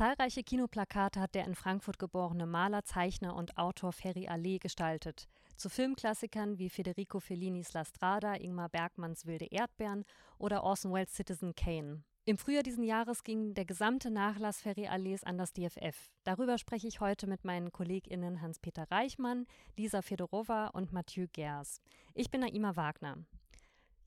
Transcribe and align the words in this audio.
Zahlreiche 0.00 0.42
Kinoplakate 0.42 1.20
hat 1.20 1.34
der 1.34 1.44
in 1.44 1.54
Frankfurt 1.54 1.98
geborene 1.98 2.46
Maler, 2.46 2.84
Zeichner 2.84 3.36
und 3.36 3.58
Autor 3.58 3.92
Ferry 3.92 4.28
Allee 4.28 4.56
gestaltet. 4.56 5.28
Zu 5.58 5.68
Filmklassikern 5.68 6.58
wie 6.58 6.70
Federico 6.70 7.20
Fellinis 7.20 7.74
La 7.74 7.84
Strada, 7.84 8.34
Ingmar 8.36 8.70
Bergmanns 8.70 9.26
Wilde 9.26 9.48
Erdbeeren 9.50 10.06
oder 10.38 10.64
Orson 10.64 10.94
Welles 10.94 11.12
Citizen 11.12 11.54
Kane. 11.54 12.02
Im 12.24 12.38
Frühjahr 12.38 12.62
diesen 12.62 12.82
Jahres 12.82 13.24
ging 13.24 13.52
der 13.52 13.66
gesamte 13.66 14.10
Nachlass 14.10 14.62
Ferry 14.62 14.86
Allees 14.86 15.22
an 15.22 15.36
das 15.36 15.52
DFF. 15.52 16.14
Darüber 16.24 16.56
spreche 16.56 16.88
ich 16.88 17.00
heute 17.00 17.26
mit 17.26 17.44
meinen 17.44 17.70
KollegInnen 17.70 18.40
Hans-Peter 18.40 18.90
Reichmann, 18.90 19.44
Lisa 19.76 20.00
Fedorova 20.00 20.68
und 20.68 20.94
Mathieu 20.94 21.26
Gers. 21.30 21.82
Ich 22.14 22.30
bin 22.30 22.40
Naima 22.40 22.74
Wagner. 22.74 23.18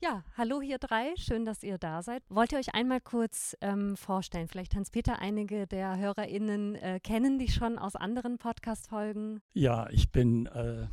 Ja, 0.03 0.21
hallo 0.35 0.59
hier 0.59 0.79
drei, 0.79 1.13
schön, 1.15 1.45
dass 1.45 1.63
ihr 1.63 1.77
da 1.77 2.03
seid. 2.03 2.23
Wollt 2.27 2.51
ihr 2.51 2.57
euch 2.57 2.75
einmal 2.75 2.99
kurz 2.99 3.55
ähm, 3.61 3.95
vorstellen? 3.95 4.49
Vielleicht 4.49 4.75
Hans-Peter, 4.75 5.19
einige 5.19 5.65
der 5.65 5.97
HörerInnen 5.97 6.75
äh, 6.75 6.99
kennen 6.99 7.39
dich 7.39 7.53
schon 7.53 7.79
aus 7.79 7.95
anderen 7.95 8.37
Podcast-Folgen. 8.37 9.39
Ja, 9.53 9.89
ich 9.91 10.11
bin 10.11 10.47
äh, 10.47 10.87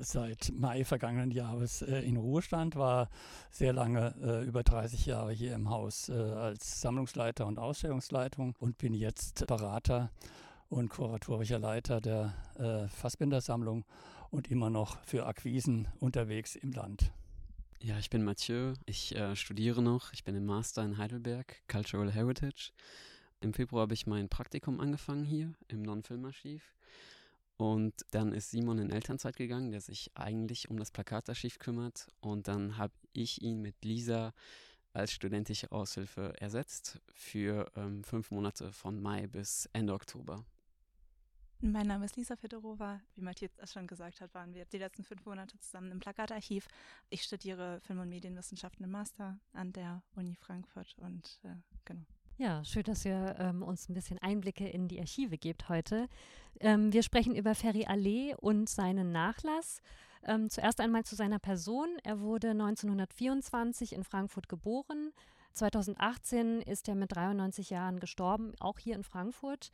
seit 0.00 0.52
Mai 0.54 0.84
vergangenen 0.84 1.30
Jahres 1.30 1.80
äh, 1.80 2.00
in 2.00 2.18
Ruhestand, 2.18 2.76
war 2.76 3.08
sehr 3.50 3.72
lange, 3.72 4.14
äh, 4.22 4.44
über 4.44 4.62
30 4.62 5.06
Jahre 5.06 5.32
hier 5.32 5.54
im 5.54 5.70
Haus 5.70 6.10
äh, 6.10 6.12
als 6.12 6.82
Sammlungsleiter 6.82 7.46
und 7.46 7.58
Ausstellungsleitung 7.58 8.54
und 8.60 8.76
bin 8.76 8.92
jetzt 8.92 9.46
Berater 9.46 10.10
und 10.68 10.90
kuratorischer 10.90 11.58
Leiter 11.58 12.02
der 12.02 12.34
äh, 12.58 12.86
Fassbinder-Sammlung 12.88 13.86
und 14.28 14.50
immer 14.50 14.68
noch 14.68 14.98
für 15.06 15.24
Akquisen 15.24 15.88
unterwegs 16.00 16.54
im 16.54 16.72
Land. 16.72 17.12
Ja, 17.84 17.98
ich 17.98 18.10
bin 18.10 18.22
Mathieu. 18.22 18.74
Ich 18.86 19.12
äh, 19.16 19.34
studiere 19.34 19.82
noch. 19.82 20.12
Ich 20.12 20.22
bin 20.22 20.36
im 20.36 20.46
Master 20.46 20.84
in 20.84 20.98
Heidelberg, 20.98 21.56
Cultural 21.66 22.12
Heritage. 22.12 22.70
Im 23.40 23.52
Februar 23.52 23.82
habe 23.82 23.94
ich 23.94 24.06
mein 24.06 24.28
Praktikum 24.28 24.78
angefangen 24.78 25.24
hier 25.24 25.52
im 25.66 25.82
Non-Film-Archiv. 25.82 26.62
Und 27.56 27.92
dann 28.12 28.32
ist 28.32 28.52
Simon 28.52 28.78
in 28.78 28.90
Elternzeit 28.90 29.34
gegangen, 29.34 29.72
der 29.72 29.80
sich 29.80 30.12
eigentlich 30.14 30.70
um 30.70 30.78
das 30.78 30.92
Plakatarchiv 30.92 31.58
kümmert. 31.58 32.06
Und 32.20 32.46
dann 32.46 32.78
habe 32.78 32.94
ich 33.14 33.42
ihn 33.42 33.60
mit 33.60 33.84
Lisa 33.84 34.32
als 34.92 35.10
studentische 35.10 35.72
Aushilfe 35.72 36.34
ersetzt 36.38 37.00
für 37.12 37.68
ähm, 37.74 38.04
fünf 38.04 38.30
Monate 38.30 38.72
von 38.72 39.02
Mai 39.02 39.26
bis 39.26 39.68
Ende 39.72 39.94
Oktober. 39.94 40.44
Mein 41.64 41.86
Name 41.86 42.06
ist 42.06 42.16
Lisa 42.16 42.34
Fedorova. 42.34 43.00
Wie 43.14 43.20
Matthias 43.20 43.54
das 43.54 43.72
schon 43.72 43.86
gesagt 43.86 44.20
hat, 44.20 44.34
waren 44.34 44.52
wir 44.52 44.64
die 44.64 44.78
letzten 44.78 45.04
fünf 45.04 45.24
Monate 45.24 45.56
zusammen 45.60 45.92
im 45.92 46.00
Plakatarchiv. 46.00 46.66
Ich 47.08 47.22
studiere 47.22 47.80
Film- 47.82 48.00
und 48.00 48.08
Medienwissenschaften 48.08 48.84
im 48.84 48.90
Master 48.90 49.38
an 49.52 49.72
der 49.72 50.02
Uni 50.16 50.34
Frankfurt 50.34 50.96
und 50.98 51.38
äh, 51.44 51.54
genau. 51.84 52.02
Ja, 52.36 52.64
schön, 52.64 52.82
dass 52.82 53.04
ihr 53.04 53.36
ähm, 53.38 53.62
uns 53.62 53.88
ein 53.88 53.94
bisschen 53.94 54.18
Einblicke 54.18 54.68
in 54.68 54.88
die 54.88 54.98
Archive 54.98 55.38
gebt 55.38 55.68
heute. 55.68 56.08
Ähm, 56.58 56.92
wir 56.92 57.04
sprechen 57.04 57.36
über 57.36 57.54
Ferry 57.54 57.84
Allee 57.84 58.34
und 58.34 58.68
seinen 58.68 59.12
Nachlass. 59.12 59.82
Ähm, 60.24 60.50
zuerst 60.50 60.80
einmal 60.80 61.04
zu 61.04 61.14
seiner 61.14 61.38
Person. 61.38 61.96
Er 62.02 62.18
wurde 62.18 62.50
1924 62.50 63.92
in 63.92 64.02
Frankfurt 64.02 64.48
geboren. 64.48 65.12
2018 65.52 66.60
ist 66.62 66.88
er 66.88 66.96
mit 66.96 67.14
93 67.14 67.70
Jahren 67.70 68.00
gestorben, 68.00 68.52
auch 68.58 68.80
hier 68.80 68.96
in 68.96 69.04
Frankfurt. 69.04 69.70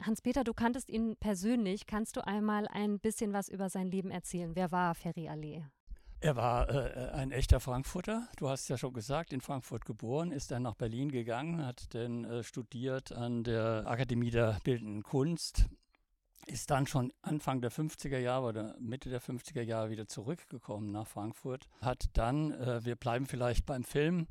Hans-Peter, 0.00 0.44
du 0.44 0.52
kanntest 0.54 0.88
ihn 0.88 1.16
persönlich. 1.16 1.86
Kannst 1.86 2.16
du 2.16 2.26
einmal 2.26 2.68
ein 2.68 2.98
bisschen 2.98 3.32
was 3.32 3.48
über 3.48 3.68
sein 3.68 3.90
Leben 3.90 4.10
erzählen? 4.10 4.54
Wer 4.54 4.72
war 4.72 4.94
Ferry 4.94 5.28
Allee? 5.28 5.64
Er 6.20 6.36
war 6.36 6.68
äh, 6.70 7.10
ein 7.10 7.32
echter 7.32 7.58
Frankfurter. 7.58 8.28
Du 8.36 8.48
hast 8.48 8.68
ja 8.68 8.78
schon 8.78 8.92
gesagt, 8.92 9.32
in 9.32 9.40
Frankfurt 9.40 9.84
geboren, 9.84 10.30
ist 10.30 10.52
dann 10.52 10.62
nach 10.62 10.76
Berlin 10.76 11.10
gegangen, 11.10 11.66
hat 11.66 11.92
dann 11.94 12.24
äh, 12.24 12.44
studiert 12.44 13.10
an 13.10 13.42
der 13.42 13.84
Akademie 13.88 14.30
der 14.30 14.60
Bildenden 14.62 15.02
Kunst, 15.02 15.66
ist 16.46 16.70
dann 16.70 16.86
schon 16.86 17.12
Anfang 17.22 17.60
der 17.60 17.72
50er 17.72 18.18
Jahre 18.18 18.46
oder 18.46 18.76
Mitte 18.78 19.10
der 19.10 19.20
50er 19.20 19.62
Jahre 19.62 19.90
wieder 19.90 20.06
zurückgekommen 20.06 20.92
nach 20.92 21.08
Frankfurt, 21.08 21.68
hat 21.80 22.04
dann, 22.12 22.52
äh, 22.52 22.84
wir 22.84 22.94
bleiben 22.94 23.26
vielleicht 23.26 23.66
beim 23.66 23.82
Film, 23.82 24.28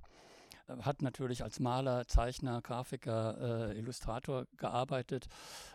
hat 0.82 1.02
natürlich 1.02 1.44
als 1.44 1.60
Maler, 1.60 2.08
Zeichner, 2.08 2.62
Grafiker, 2.62 3.72
äh, 3.72 3.78
Illustrator 3.78 4.48
gearbeitet, 4.58 5.28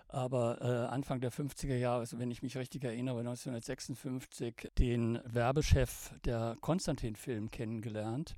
aber 0.08 0.60
äh, 0.60 0.92
Anfang 0.92 1.20
der 1.20 1.32
50er 1.32 1.76
Jahre, 1.76 2.00
also 2.00 2.18
wenn 2.18 2.30
ich 2.30 2.42
mich 2.42 2.56
richtig 2.56 2.84
erinnere, 2.84 3.20
1956 3.20 4.70
den 4.78 5.20
Werbechef 5.24 6.12
der 6.24 6.56
Konstantin 6.60 7.16
Film 7.16 7.50
kennengelernt, 7.50 8.36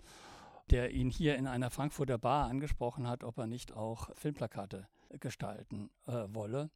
der 0.71 0.91
ihn 0.91 1.11
hier 1.11 1.37
in 1.37 1.47
einer 1.47 1.71
Frankfurter 1.71 2.19
Bar 2.19 2.49
angesprochen 2.49 3.09
hat, 3.09 3.25
ob 3.25 3.39
er 3.39 3.47
nicht 3.47 3.73
auch 3.73 4.15
Filmplakate 4.15 4.87
gestalten 5.21 5.91
äh, 6.07 6.25
wolle. 6.29 6.71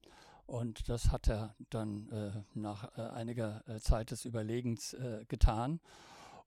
Und 0.47 0.89
das 0.89 1.11
hat 1.11 1.29
er 1.29 1.55
dann 1.71 2.09
äh, 2.11 2.31
nach 2.55 2.97
äh, 2.99 3.03
einiger 3.03 3.63
äh, 3.69 3.79
Zeit 3.81 4.11
des 4.11 4.25
Überlegens 4.25 4.97
getan. 5.29 5.81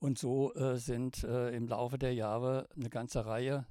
Und 0.06 0.20
so 0.20 0.54
äh, 0.54 0.78
sind 0.78 1.24
äh, 1.24 1.50
im 1.50 1.68
Laufe 1.68 1.98
der 1.98 2.14
Jahre 2.14 2.70
eine 2.76 2.92
ganze 2.92 3.26
Reihe 3.26 3.66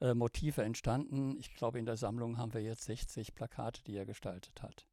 äh, 0.00 0.12
Motive 0.12 0.64
entstanden. 0.64 1.36
Ich 1.38 1.54
glaube, 1.54 1.78
in 1.78 1.86
der 1.86 1.96
Sammlung 1.96 2.36
haben 2.36 2.52
wir 2.52 2.60
jetzt 2.60 2.82
60 2.86 3.32
Plakate, 3.32 3.84
die 3.84 3.94
er 3.94 4.04
gestaltet 4.04 4.60
hat. 4.60 4.88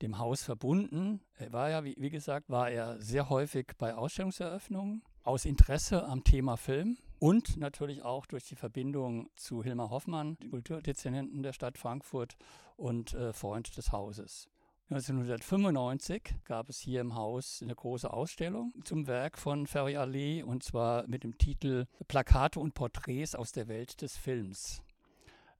Dem 0.00 0.18
Haus 0.18 0.44
verbunden, 0.44 1.22
er 1.34 1.52
war 1.52 1.70
ja, 1.70 1.82
wie, 1.82 1.96
wie 1.98 2.10
gesagt, 2.10 2.50
war 2.50 2.70
er 2.70 3.02
sehr 3.02 3.30
häufig 3.30 3.72
bei 3.78 3.96
Ausstellungseröffnungen 3.96 5.02
aus 5.24 5.44
Interesse 5.44 6.04
am 6.04 6.22
Thema 6.22 6.56
Film 6.56 6.96
und 7.18 7.56
natürlich 7.56 8.02
auch 8.02 8.26
durch 8.26 8.44
die 8.44 8.54
Verbindung 8.54 9.28
zu 9.34 9.64
Hilmar 9.64 9.90
Hoffmann, 9.90 10.36
dem 10.36 10.52
Kulturdezernenten 10.52 11.42
der 11.42 11.52
Stadt 11.52 11.78
Frankfurt 11.78 12.36
und 12.76 13.12
äh, 13.14 13.32
Freund 13.32 13.76
des 13.76 13.90
Hauses. 13.90 14.48
1995 14.90 16.34
gab 16.44 16.68
es 16.68 16.80
hier 16.80 17.00
im 17.00 17.14
Haus 17.14 17.60
eine 17.62 17.76
große 17.76 18.12
Ausstellung 18.12 18.74
zum 18.82 19.06
Werk 19.06 19.38
von 19.38 19.68
Ferry 19.68 19.96
Allee 19.96 20.42
und 20.42 20.64
zwar 20.64 21.06
mit 21.06 21.22
dem 21.22 21.38
Titel 21.38 21.86
Plakate 22.08 22.58
und 22.58 22.74
Porträts 22.74 23.36
aus 23.36 23.52
der 23.52 23.68
Welt 23.68 24.02
des 24.02 24.16
Films. 24.16 24.82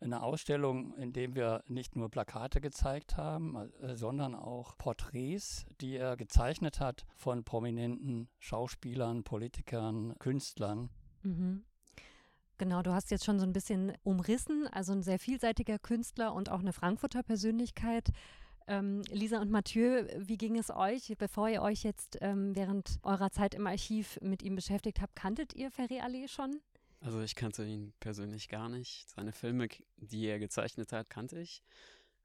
Eine 0.01 0.25
Ausstellung, 0.25 0.97
in 0.97 1.13
der 1.13 1.37
wir 1.37 1.63
nicht 1.69 1.95
nur 1.95 2.11
Plakate 2.11 2.61
gezeigt 2.61 3.17
haben, 3.17 3.71
äh, 3.81 3.95
sondern 3.95 4.35
auch 4.35 4.77
Porträts, 4.77 5.65
die 5.81 5.97
er 5.97 6.17
gezeichnet 6.17 6.81
hat 6.81 7.07
von 7.15 7.45
prominenten 7.45 8.29
Schauspielern, 8.41 9.23
Politikern, 9.23 10.19
Künstlern. 10.19 10.91
Mhm. 11.23 11.63
Genau, 12.59 12.83
du 12.83 12.93
hast 12.93 13.13
jetzt 13.13 13.25
schon 13.25 13.39
so 13.39 13.47
ein 13.47 13.53
bisschen 13.53 13.93
umrissen, 14.03 14.67
also 14.73 14.93
ein 14.93 15.03
sehr 15.05 15.21
vielseitiger 15.21 15.79
Künstler 15.79 16.35
und 16.35 16.51
auch 16.51 16.61
eine 16.61 16.73
Frankfurter 16.73 17.23
Persönlichkeit. 17.23 18.11
Ähm, 18.71 19.03
Lisa 19.11 19.41
und 19.41 19.51
Mathieu, 19.51 20.07
wie 20.17 20.37
ging 20.37 20.57
es 20.57 20.71
euch, 20.71 21.13
bevor 21.19 21.49
ihr 21.49 21.61
euch 21.61 21.83
jetzt 21.83 22.19
ähm, 22.21 22.55
während 22.55 23.01
eurer 23.03 23.33
Zeit 23.33 23.57
im 23.57 23.67
Archiv 23.67 24.17
mit 24.23 24.45
ihm 24.45 24.55
beschäftigt 24.55 25.01
habt? 25.01 25.17
Kanntet 25.17 25.55
ihr 25.55 25.73
Ferry 25.73 25.99
Allee 25.99 26.29
schon? 26.29 26.61
Also 27.01 27.21
ich 27.21 27.35
kannte 27.35 27.65
ihn 27.65 27.93
persönlich 27.99 28.49
gar 28.49 28.69
nicht. 28.69 29.11
Seine 29.11 29.33
Filme, 29.33 29.67
die 29.97 30.25
er 30.25 30.39
gezeichnet 30.39 30.93
hat, 30.93 31.11
kannte 31.11 31.41
ich, 31.41 31.65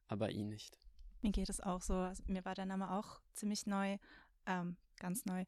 aber 0.07 0.29
ihn 0.29 0.47
nicht. 0.47 0.77
Mir 1.23 1.31
geht 1.31 1.49
es 1.49 1.61
auch 1.61 1.81
so. 1.81 1.95
Also 1.95 2.21
mir 2.27 2.45
war 2.45 2.53
der 2.53 2.67
Name 2.67 2.91
auch 2.91 3.21
ziemlich 3.33 3.65
neu, 3.65 3.97
ähm, 4.45 4.77
ganz 4.99 5.25
neu. 5.25 5.45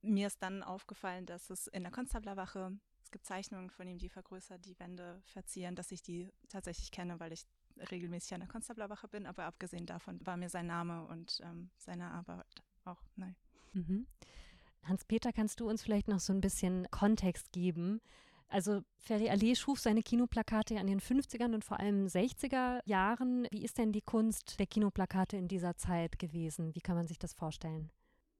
Mir 0.00 0.26
ist 0.26 0.42
dann 0.42 0.62
aufgefallen, 0.62 1.26
dass 1.26 1.50
es 1.50 1.66
in 1.66 1.82
der 1.82 1.92
Konstablerwache, 1.92 2.72
es 3.02 3.10
gibt 3.10 3.26
Zeichnungen 3.26 3.68
von 3.68 3.86
ihm, 3.86 3.98
die 3.98 4.08
vergrößert 4.08 4.64
die 4.64 4.78
Wände 4.78 5.20
verzieren, 5.26 5.74
dass 5.74 5.92
ich 5.92 6.00
die 6.00 6.30
tatsächlich 6.48 6.90
kenne, 6.92 7.20
weil 7.20 7.34
ich 7.34 7.44
regelmäßig 7.90 8.34
an 8.34 8.40
der 8.40 8.48
Konstablerwache 8.48 9.08
bin, 9.08 9.26
aber 9.26 9.44
abgesehen 9.44 9.86
davon 9.86 10.24
war 10.26 10.36
mir 10.36 10.48
sein 10.48 10.66
Name 10.66 11.06
und 11.06 11.40
ähm, 11.44 11.70
seine 11.76 12.10
Arbeit 12.10 12.44
auch 12.84 13.02
neu. 13.16 13.32
Mhm. 13.72 14.06
Hans-Peter, 14.84 15.32
kannst 15.32 15.60
du 15.60 15.68
uns 15.68 15.82
vielleicht 15.82 16.08
noch 16.08 16.20
so 16.20 16.32
ein 16.32 16.40
bisschen 16.40 16.90
Kontext 16.90 17.52
geben? 17.52 18.00
Also 18.48 18.82
Ferry 18.96 19.30
Allee 19.30 19.54
schuf 19.54 19.78
seine 19.78 20.02
Kinoplakate 20.02 20.78
an 20.78 20.88
den 20.88 21.00
50er 21.00 21.54
und 21.54 21.64
vor 21.64 21.78
allem 21.78 22.06
60er 22.06 22.80
Jahren. 22.84 23.46
Wie 23.52 23.62
ist 23.62 23.78
denn 23.78 23.92
die 23.92 24.02
Kunst 24.02 24.58
der 24.58 24.66
Kinoplakate 24.66 25.36
in 25.36 25.46
dieser 25.46 25.76
Zeit 25.76 26.18
gewesen? 26.18 26.74
Wie 26.74 26.80
kann 26.80 26.96
man 26.96 27.06
sich 27.06 27.18
das 27.18 27.32
vorstellen? 27.32 27.90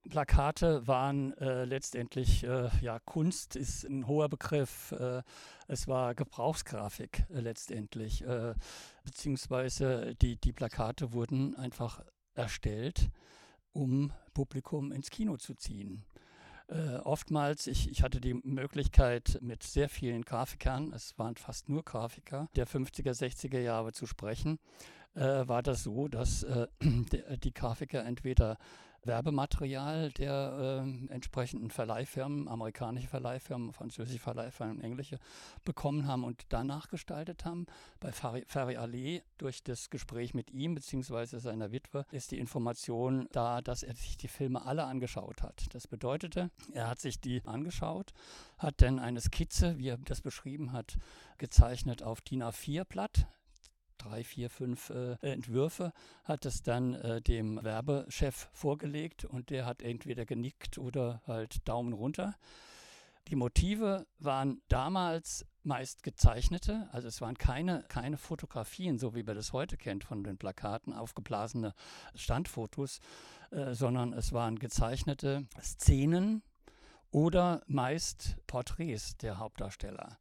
Plakate 0.08 0.86
waren 0.86 1.36
äh, 1.38 1.64
letztendlich, 1.64 2.44
äh, 2.44 2.70
ja, 2.80 2.98
Kunst 3.00 3.54
ist 3.54 3.84
ein 3.84 4.06
hoher 4.06 4.28
Begriff. 4.28 4.92
Äh, 4.92 5.22
es 5.68 5.88
war 5.88 6.14
Gebrauchsgrafik 6.14 7.24
äh, 7.30 7.40
letztendlich, 7.40 8.24
äh, 8.24 8.54
beziehungsweise 9.04 10.14
die, 10.16 10.36
die 10.36 10.52
Plakate 10.52 11.12
wurden 11.12 11.54
einfach 11.54 12.02
erstellt, 12.34 13.10
um 13.72 14.12
Publikum 14.32 14.90
ins 14.90 15.10
Kino 15.10 15.36
zu 15.36 15.54
ziehen. 15.54 16.04
Äh, 16.68 16.96
oftmals, 16.98 17.66
ich, 17.66 17.90
ich 17.90 18.02
hatte 18.02 18.20
die 18.20 18.34
Möglichkeit, 18.34 19.38
mit 19.42 19.62
sehr 19.62 19.88
vielen 19.88 20.22
Grafikern, 20.22 20.92
es 20.94 21.18
waren 21.18 21.36
fast 21.36 21.68
nur 21.68 21.84
Grafiker, 21.84 22.48
der 22.56 22.66
50er, 22.66 23.12
60er 23.12 23.58
Jahre 23.58 23.92
zu 23.92 24.06
sprechen. 24.06 24.58
war 25.14 25.62
das 25.62 25.82
so, 25.82 26.06
dass 26.06 26.46
die 26.80 27.52
Grafiker 27.52 28.04
entweder 28.04 28.56
Werbematerial 29.04 30.10
der 30.12 30.84
äh, 30.84 31.12
entsprechenden 31.12 31.70
Verleihfirmen, 31.70 32.48
amerikanische 32.48 33.08
Verleihfirmen, 33.08 33.72
französische 33.72 34.18
Verleihfirmen, 34.18 34.80
englische, 34.80 35.18
bekommen 35.64 36.06
haben 36.06 36.24
und 36.24 36.44
danach 36.50 36.88
gestaltet 36.88 37.44
haben. 37.44 37.66
Bei 37.98 38.12
Ferry 38.12 38.76
Allee 38.76 39.22
durch 39.38 39.62
das 39.62 39.90
Gespräch 39.90 40.34
mit 40.34 40.50
ihm 40.50 40.74
bzw. 40.74 41.38
seiner 41.38 41.72
Witwe 41.72 42.04
ist 42.10 42.30
die 42.30 42.38
Information 42.38 43.26
da, 43.32 43.62
dass 43.62 43.82
er 43.82 43.94
sich 43.94 44.16
die 44.16 44.28
Filme 44.28 44.64
alle 44.64 44.84
angeschaut 44.84 45.42
hat. 45.42 45.66
Das 45.74 45.86
bedeutete, 45.86 46.50
er 46.72 46.88
hat 46.88 47.00
sich 47.00 47.20
die 47.20 47.42
angeschaut, 47.46 48.12
hat 48.58 48.82
dann 48.82 48.98
eine 48.98 49.20
Skizze, 49.20 49.78
wie 49.78 49.88
er 49.88 49.98
das 49.98 50.20
beschrieben 50.20 50.72
hat, 50.72 50.98
gezeichnet 51.38 52.02
auf 52.02 52.20
DIN 52.20 52.42
A4-Blatt 52.42 53.26
drei, 54.00 54.24
vier, 54.24 54.50
fünf 54.50 54.90
äh, 54.90 55.16
Entwürfe, 55.20 55.92
hat 56.24 56.46
es 56.46 56.62
dann 56.62 56.94
äh, 56.94 57.20
dem 57.20 57.62
Werbechef 57.62 58.48
vorgelegt 58.52 59.24
und 59.24 59.50
der 59.50 59.66
hat 59.66 59.82
entweder 59.82 60.24
genickt 60.24 60.78
oder 60.78 61.22
halt 61.26 61.68
Daumen 61.68 61.92
runter. 61.92 62.34
Die 63.28 63.36
Motive 63.36 64.06
waren 64.18 64.60
damals 64.68 65.46
meist 65.62 66.02
gezeichnete, 66.02 66.88
also 66.90 67.06
es 67.06 67.20
waren 67.20 67.36
keine, 67.36 67.84
keine 67.88 68.16
Fotografien, 68.16 68.98
so 68.98 69.14
wie 69.14 69.22
man 69.22 69.36
das 69.36 69.52
heute 69.52 69.76
kennt 69.76 70.04
von 70.04 70.24
den 70.24 70.38
Plakaten, 70.38 70.92
aufgeblasene 70.92 71.74
Standfotos, 72.14 73.00
äh, 73.50 73.74
sondern 73.74 74.12
es 74.12 74.32
waren 74.32 74.58
gezeichnete 74.58 75.46
Szenen 75.60 76.42
oder 77.10 77.62
meist 77.66 78.36
Porträts 78.46 79.16
der 79.18 79.38
Hauptdarsteller. 79.38 80.18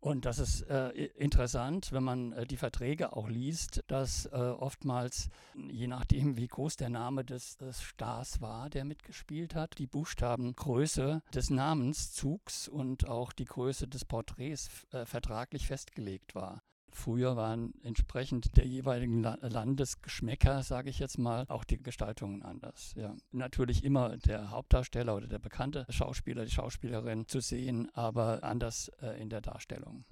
Und 0.00 0.24
das 0.24 0.38
ist 0.38 0.62
äh, 0.62 0.88
interessant, 1.16 1.92
wenn 1.92 2.02
man 2.02 2.32
äh, 2.32 2.46
die 2.46 2.56
Verträge 2.56 3.14
auch 3.14 3.28
liest, 3.28 3.84
dass 3.86 4.24
äh, 4.26 4.30
oftmals, 4.30 5.28
je 5.54 5.88
nachdem, 5.88 6.38
wie 6.38 6.48
groß 6.48 6.76
der 6.76 6.88
Name 6.88 7.22
des, 7.22 7.58
des, 7.58 7.82
Stars 7.82 8.40
war, 8.40 8.70
der 8.70 8.86
mitgespielt 8.86 9.54
hat, 9.54 9.76
die 9.78 9.86
Buchstabengröße 9.86 11.22
des 11.34 11.50
Namenszugs 11.50 12.66
und 12.66 13.08
auch 13.08 13.32
die 13.32 13.44
Größe 13.44 13.88
des 13.88 14.06
Porträts 14.06 14.70
äh, 14.92 15.04
vertraglich 15.04 15.66
festgelegt 15.66 16.34
war. 16.34 16.62
Früher 16.92 17.36
waren 17.36 17.74
entsprechend 17.82 18.56
der 18.56 18.66
jeweiligen 18.66 19.22
Landesgeschmäcker, 19.22 20.62
sage 20.62 20.90
ich 20.90 20.98
jetzt 20.98 21.18
mal, 21.18 21.44
auch 21.48 21.64
die 21.64 21.82
Gestaltungen 21.82 22.42
anders. 22.42 22.94
Ja. 22.96 23.14
Natürlich 23.32 23.84
immer 23.84 24.16
der 24.16 24.50
Hauptdarsteller 24.50 25.14
oder 25.14 25.26
der 25.26 25.38
bekannte 25.38 25.86
Schauspieler, 25.88 26.44
die 26.44 26.50
Schauspielerin 26.50 27.26
zu 27.26 27.40
sehen, 27.40 27.88
aber 27.94 28.42
anders 28.42 28.90
äh, 29.00 29.20
in 29.20 29.30
der 29.30 29.40
Darstellung. 29.40 30.04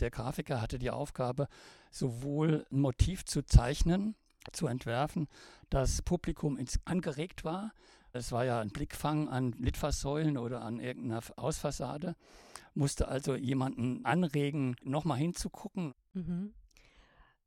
Der 0.00 0.10
Grafiker 0.10 0.60
hatte 0.60 0.78
die 0.78 0.90
Aufgabe, 0.90 1.48
sowohl 1.90 2.66
ein 2.70 2.80
Motiv 2.80 3.24
zu 3.24 3.42
zeichnen, 3.42 4.14
zu 4.52 4.66
entwerfen, 4.66 5.28
das 5.70 6.02
Publikum 6.02 6.56
ins 6.56 6.78
angeregt 6.84 7.44
war. 7.44 7.72
Es 8.12 8.32
war 8.32 8.44
ja 8.44 8.60
ein 8.60 8.70
Blickfang 8.70 9.28
an 9.28 9.52
Litfaßsäulen 9.52 10.38
oder 10.38 10.62
an 10.62 10.80
irgendeiner 10.80 11.22
Ausfassade 11.36 12.14
musste 12.78 13.08
also 13.08 13.34
jemanden 13.34 14.04
anregen, 14.04 14.76
nochmal 14.82 15.18
hinzugucken. 15.18 15.94
Mhm. 16.12 16.54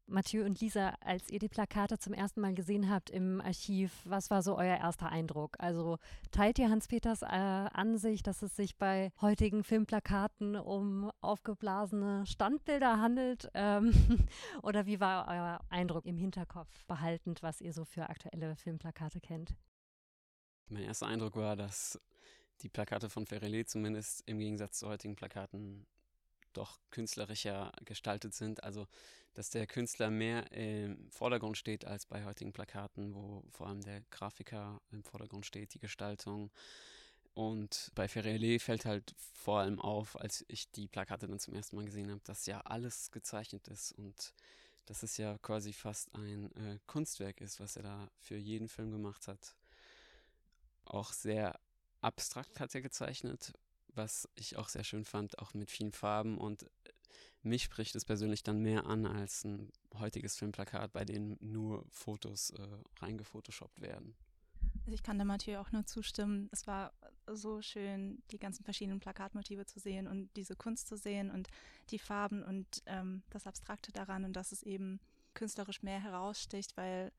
Mathieu 0.07 0.43
und 0.43 0.59
Lisa, 0.59 0.95
als 0.99 1.29
ihr 1.29 1.39
die 1.39 1.47
Plakate 1.47 1.97
zum 1.97 2.13
ersten 2.13 2.41
Mal 2.41 2.53
gesehen 2.53 2.89
habt 2.89 3.09
im 3.09 3.39
Archiv, 3.39 3.93
was 4.03 4.29
war 4.29 4.43
so 4.43 4.57
euer 4.57 4.77
erster 4.77 5.09
Eindruck? 5.09 5.55
Also 5.59 5.99
teilt 6.31 6.59
ihr 6.59 6.69
Hans-Peters 6.69 7.21
äh, 7.21 7.27
Ansicht, 7.27 8.27
dass 8.27 8.41
es 8.41 8.53
sich 8.57 8.77
bei 8.77 9.13
heutigen 9.21 9.63
Filmplakaten 9.63 10.57
um 10.57 11.09
aufgeblasene 11.21 12.25
Standbilder 12.25 12.99
handelt? 12.99 13.49
Ähm, 13.53 13.93
oder 14.63 14.85
wie 14.85 14.99
war 14.99 15.29
euer 15.29 15.61
Eindruck 15.69 16.05
im 16.05 16.17
Hinterkopf 16.17 16.83
behaltend, 16.87 17.41
was 17.41 17.61
ihr 17.61 17.71
so 17.71 17.85
für 17.85 18.09
aktuelle 18.09 18.57
Filmplakate 18.57 19.21
kennt? 19.21 19.55
Mein 20.67 20.83
erster 20.83 21.07
Eindruck 21.07 21.37
war, 21.37 21.55
dass 21.55 21.97
die 22.61 22.69
Plakate 22.69 23.09
von 23.09 23.25
Ferrelli 23.25 23.65
zumindest 23.65 24.23
im 24.25 24.39
Gegensatz 24.39 24.79
zu 24.79 24.87
heutigen 24.87 25.15
Plakaten 25.15 25.85
doch 26.53 26.79
künstlerischer 26.89 27.71
gestaltet 27.85 28.33
sind. 28.33 28.63
Also, 28.63 28.87
dass 29.33 29.49
der 29.49 29.67
Künstler 29.67 30.09
mehr 30.09 30.51
im 30.51 31.09
Vordergrund 31.09 31.57
steht 31.57 31.85
als 31.85 32.05
bei 32.05 32.25
heutigen 32.25 32.53
Plakaten, 32.53 33.13
wo 33.13 33.43
vor 33.51 33.67
allem 33.67 33.81
der 33.81 34.01
Grafiker 34.11 34.81
im 34.91 35.03
Vordergrund 35.03 35.45
steht, 35.45 35.73
die 35.73 35.79
Gestaltung. 35.79 36.51
Und 37.33 37.91
bei 37.95 38.09
Ferrelli 38.09 38.59
fällt 38.59 38.85
halt 38.85 39.15
vor 39.17 39.59
allem 39.59 39.79
auf, 39.79 40.19
als 40.19 40.43
ich 40.49 40.69
die 40.71 40.89
Plakate 40.89 41.27
dann 41.27 41.39
zum 41.39 41.53
ersten 41.53 41.77
Mal 41.77 41.85
gesehen 41.85 42.11
habe, 42.11 42.21
dass 42.25 42.45
ja 42.45 42.59
alles 42.61 43.11
gezeichnet 43.11 43.69
ist 43.69 43.93
und 43.93 44.33
dass 44.85 45.03
es 45.03 45.15
ja 45.15 45.37
quasi 45.37 45.71
fast 45.71 46.13
ein 46.13 46.53
äh, 46.57 46.79
Kunstwerk 46.87 47.39
ist, 47.39 47.61
was 47.61 47.77
er 47.77 47.83
da 47.83 48.11
für 48.19 48.35
jeden 48.35 48.67
Film 48.67 48.91
gemacht 48.91 49.27
hat. 49.29 49.55
Auch 50.83 51.13
sehr 51.13 51.57
abstrakt 52.01 52.59
hat 52.59 52.73
er 52.75 52.81
gezeichnet, 52.81 53.53
was 53.93 54.27
ich 54.35 54.57
auch 54.57 54.69
sehr 54.69 54.83
schön 54.83 55.05
fand, 55.05 55.39
auch 55.39 55.53
mit 55.53 55.69
vielen 55.69 55.91
Farben 55.91 56.37
und 56.37 56.63
äh, 56.63 56.67
mich 57.43 57.63
spricht 57.63 57.95
es 57.95 58.05
persönlich 58.05 58.43
dann 58.43 58.61
mehr 58.61 58.85
an 58.85 59.05
als 59.05 59.43
ein 59.43 59.71
heutiges 59.95 60.37
Filmplakat, 60.37 60.93
bei 60.93 61.05
dem 61.05 61.37
nur 61.39 61.85
Fotos 61.89 62.51
äh, 62.51 62.67
reingefotoshoppt 62.99 63.81
werden. 63.81 64.15
Also 64.85 64.93
ich 64.93 65.03
kann 65.03 65.17
da 65.17 65.25
Mathieu 65.25 65.59
auch 65.59 65.71
nur 65.71 65.85
zustimmen. 65.85 66.49
Es 66.51 66.67
war 66.67 66.93
so 67.27 67.61
schön, 67.61 68.21
die 68.31 68.39
ganzen 68.39 68.63
verschiedenen 68.63 68.99
Plakatmotive 68.99 69.65
zu 69.65 69.79
sehen 69.79 70.07
und 70.07 70.29
diese 70.35 70.55
Kunst 70.55 70.87
zu 70.87 70.97
sehen 70.97 71.31
und 71.31 71.47
die 71.89 71.99
Farben 71.99 72.43
und 72.43 72.83
ähm, 72.85 73.23
das 73.29 73.47
Abstrakte 73.47 73.91
daran 73.91 74.23
und 74.23 74.33
dass 74.33 74.51
es 74.51 74.63
eben 74.63 74.99
künstlerisch 75.33 75.81
mehr 75.81 75.99
heraussticht, 75.99 76.75
weil 76.77 77.11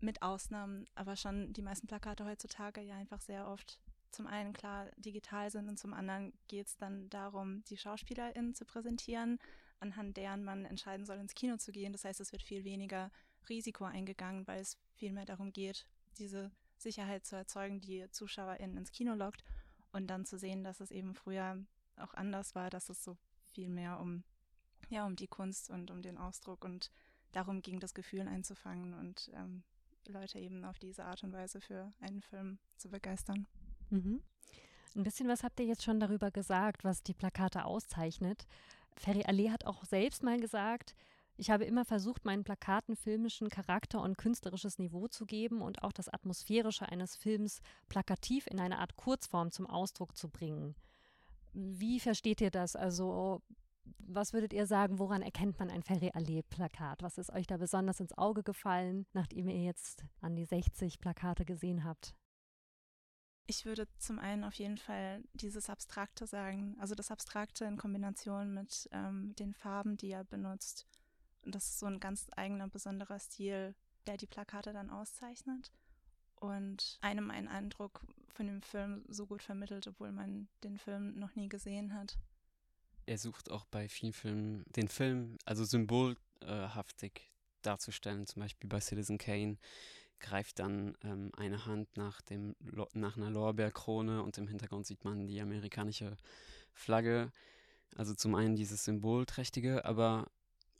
mit 0.00 0.22
Ausnahmen 0.22 0.86
aber 0.94 1.16
schon 1.16 1.52
die 1.52 1.62
meisten 1.62 1.86
Plakate 1.86 2.24
heutzutage 2.24 2.80
ja 2.80 2.96
einfach 2.96 3.20
sehr 3.20 3.46
oft 3.48 3.78
zum 4.10 4.26
einen 4.26 4.52
klar 4.52 4.90
digital 4.96 5.50
sind 5.50 5.68
und 5.68 5.78
zum 5.78 5.94
anderen 5.94 6.32
geht 6.48 6.66
es 6.66 6.76
dann 6.76 7.08
darum, 7.10 7.64
die 7.64 7.76
SchauspielerInnen 7.76 8.54
zu 8.54 8.64
präsentieren, 8.64 9.38
anhand 9.78 10.16
deren 10.16 10.44
man 10.44 10.64
entscheiden 10.64 11.06
soll, 11.06 11.18
ins 11.18 11.34
Kino 11.34 11.56
zu 11.56 11.72
gehen. 11.72 11.92
Das 11.92 12.04
heißt, 12.04 12.20
es 12.20 12.32
wird 12.32 12.42
viel 12.42 12.64
weniger 12.64 13.10
Risiko 13.48 13.84
eingegangen, 13.84 14.46
weil 14.46 14.60
es 14.60 14.78
viel 14.94 15.12
mehr 15.12 15.24
darum 15.24 15.52
geht, 15.52 15.86
diese 16.18 16.50
Sicherheit 16.76 17.24
zu 17.24 17.36
erzeugen, 17.36 17.80
die 17.80 18.06
ZuschauerInnen 18.10 18.76
ins 18.76 18.92
Kino 18.92 19.14
lockt 19.14 19.44
und 19.92 20.06
dann 20.08 20.24
zu 20.24 20.38
sehen, 20.38 20.64
dass 20.64 20.80
es 20.80 20.90
eben 20.90 21.14
früher 21.14 21.64
auch 21.96 22.14
anders 22.14 22.54
war, 22.54 22.70
dass 22.70 22.88
es 22.88 23.02
so 23.04 23.16
viel 23.52 23.68
mehr 23.68 24.00
um, 24.00 24.24
ja, 24.88 25.06
um 25.06 25.16
die 25.16 25.28
Kunst 25.28 25.70
und 25.70 25.90
um 25.90 26.02
den 26.02 26.18
Ausdruck 26.18 26.64
und 26.64 26.90
darum 27.32 27.62
ging, 27.62 27.80
das 27.80 27.94
Gefühl 27.94 28.26
einzufangen 28.26 28.94
und 28.94 29.30
ähm, 29.34 29.62
Leute 30.06 30.38
eben 30.38 30.64
auf 30.64 30.78
diese 30.78 31.04
Art 31.04 31.22
und 31.22 31.32
Weise 31.32 31.60
für 31.60 31.92
einen 32.00 32.22
Film 32.22 32.58
zu 32.76 32.88
begeistern. 32.88 33.46
Mhm. 33.90 34.22
Ein 34.96 35.02
bisschen 35.04 35.28
was 35.28 35.44
habt 35.44 35.60
ihr 35.60 35.66
jetzt 35.66 35.84
schon 35.84 36.00
darüber 36.00 36.30
gesagt, 36.30 36.84
was 36.84 37.02
die 37.02 37.14
Plakate 37.14 37.64
auszeichnet. 37.64 38.46
Ferry 38.96 39.22
Allee 39.24 39.50
hat 39.50 39.64
auch 39.66 39.84
selbst 39.84 40.22
mal 40.22 40.40
gesagt, 40.40 40.94
ich 41.36 41.50
habe 41.50 41.64
immer 41.64 41.86
versucht, 41.86 42.26
meinen 42.26 42.44
Plakaten 42.44 42.96
filmischen 42.96 43.48
Charakter 43.48 44.02
und 44.02 44.18
künstlerisches 44.18 44.78
Niveau 44.78 45.08
zu 45.08 45.24
geben 45.24 45.62
und 45.62 45.82
auch 45.82 45.92
das 45.92 46.08
Atmosphärische 46.08 46.86
eines 46.86 47.16
Films 47.16 47.62
plakativ 47.88 48.46
in 48.46 48.60
eine 48.60 48.78
Art 48.78 48.96
Kurzform 48.96 49.50
zum 49.50 49.66
Ausdruck 49.66 50.16
zu 50.18 50.28
bringen. 50.28 50.74
Wie 51.54 51.98
versteht 51.98 52.42
ihr 52.42 52.50
das? 52.50 52.76
Also, 52.76 53.40
was 53.98 54.34
würdet 54.34 54.52
ihr 54.52 54.66
sagen, 54.66 54.98
woran 54.98 55.22
erkennt 55.22 55.58
man 55.58 55.70
ein 55.70 55.82
Ferry 55.82 56.10
Allee-Plakat? 56.12 57.02
Was 57.02 57.16
ist 57.16 57.32
euch 57.32 57.46
da 57.46 57.56
besonders 57.56 58.00
ins 58.00 58.16
Auge 58.18 58.42
gefallen, 58.42 59.06
nachdem 59.14 59.48
ihr 59.48 59.62
jetzt 59.62 60.04
an 60.20 60.36
die 60.36 60.44
60 60.44 61.00
Plakate 61.00 61.46
gesehen 61.46 61.84
habt? 61.84 62.14
Ich 63.50 63.64
würde 63.64 63.88
zum 63.98 64.20
einen 64.20 64.44
auf 64.44 64.54
jeden 64.54 64.78
Fall 64.78 65.24
dieses 65.32 65.68
Abstrakte 65.68 66.24
sagen, 66.24 66.76
also 66.78 66.94
das 66.94 67.10
Abstrakte 67.10 67.64
in 67.64 67.78
Kombination 67.78 68.54
mit 68.54 68.88
ähm, 68.92 69.34
den 69.40 69.54
Farben, 69.54 69.96
die 69.96 70.12
er 70.12 70.22
benutzt. 70.22 70.86
Und 71.42 71.56
das 71.56 71.66
ist 71.66 71.80
so 71.80 71.86
ein 71.86 71.98
ganz 71.98 72.28
eigener, 72.36 72.68
besonderer 72.68 73.18
Stil, 73.18 73.74
der 74.06 74.18
die 74.18 74.28
Plakate 74.28 74.72
dann 74.72 74.88
auszeichnet 74.88 75.72
und 76.36 76.98
einem 77.00 77.32
einen 77.32 77.48
Eindruck 77.48 78.02
von 78.28 78.46
dem 78.46 78.62
Film 78.62 79.04
so 79.08 79.26
gut 79.26 79.42
vermittelt, 79.42 79.88
obwohl 79.88 80.12
man 80.12 80.46
den 80.62 80.78
Film 80.78 81.18
noch 81.18 81.34
nie 81.34 81.48
gesehen 81.48 81.92
hat. 81.92 82.20
Er 83.06 83.18
sucht 83.18 83.50
auch 83.50 83.64
bei 83.64 83.88
vielen 83.88 84.12
Filmen 84.12 84.62
den 84.76 84.86
Film 84.86 85.38
also 85.44 85.64
symbolhaftig 85.64 87.32
darzustellen, 87.62 88.28
zum 88.28 88.42
Beispiel 88.42 88.70
bei 88.70 88.78
Citizen 88.78 89.18
Kane 89.18 89.58
greift 90.20 90.58
dann 90.58 90.96
ähm, 91.02 91.30
eine 91.36 91.66
Hand 91.66 91.96
nach, 91.96 92.20
dem, 92.22 92.54
nach 92.92 93.16
einer 93.16 93.30
Lorbeerkrone 93.30 94.22
und 94.22 94.38
im 94.38 94.48
Hintergrund 94.48 94.86
sieht 94.86 95.04
man 95.04 95.26
die 95.26 95.40
amerikanische 95.40 96.16
Flagge. 96.72 97.32
Also 97.96 98.14
zum 98.14 98.34
einen 98.34 98.54
dieses 98.54 98.84
Symbolträchtige, 98.84 99.84
aber 99.84 100.30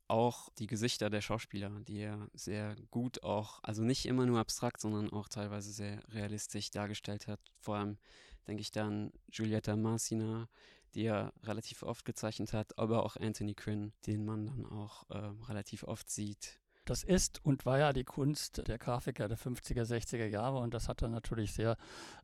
auch 0.07 0.49
die 0.59 0.67
Gesichter 0.67 1.09
der 1.09 1.21
Schauspieler, 1.21 1.71
die 1.87 2.01
er 2.01 2.29
sehr 2.35 2.77
gut 2.91 3.23
auch, 3.23 3.61
also 3.63 3.83
nicht 3.83 4.07
immer 4.07 4.27
nur 4.27 4.41
abstrakt, 4.41 4.81
sondern 4.81 5.11
auch 5.11 5.29
teilweise 5.29 5.73
sehr 5.73 6.03
realistisch 6.13 6.71
dargestellt 6.71 7.29
hat. 7.29 7.41
Vor 7.59 7.77
allem 7.77 7.99
denke 8.47 8.61
ich 8.61 8.73
dann 8.73 9.13
Giulietta 9.31 9.77
Marcina, 9.77 10.49
die 10.95 11.05
er 11.05 11.33
relativ 11.45 11.85
oft 11.85 12.05
gezeichnet 12.05 12.53
hat, 12.53 12.77
aber 12.79 13.05
auch 13.05 13.17
Anthony 13.17 13.55
Quinn, 13.55 13.93
den 14.07 14.25
man 14.25 14.47
dann 14.47 14.67
auch 14.67 15.09
äh, 15.11 15.31
relativ 15.49 15.85
oft 15.85 16.11
sieht 16.11 16.61
Das 16.91 17.05
ist 17.05 17.41
und 17.45 17.67
war 17.67 17.79
ja 17.79 17.93
die 17.93 18.03
Kunst 18.03 18.67
der 18.67 18.77
Grafiker 18.77 19.29
der 19.29 19.39
50er, 19.39 19.85
60er 19.85 20.27
Jahre 20.27 20.59
und 20.59 20.75
das 20.75 20.89
hat 20.89 21.03
er 21.03 21.09
natürlich 21.09 21.53
sehr 21.53 21.77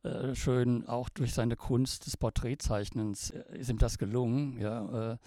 äh, 0.03 0.35
schön, 0.35 0.85
auch 0.89 1.07
durch 1.07 1.33
seine 1.33 1.55
Kunst 1.55 2.05
des 2.05 2.17
Porträtzeichnens 2.17 3.29
äh, 3.29 3.59
ist 3.59 3.69
ihm 3.69 3.77
das 3.77 3.97
gelungen. 3.97 4.59
Ja, 4.59 5.13
äh, 5.13 5.17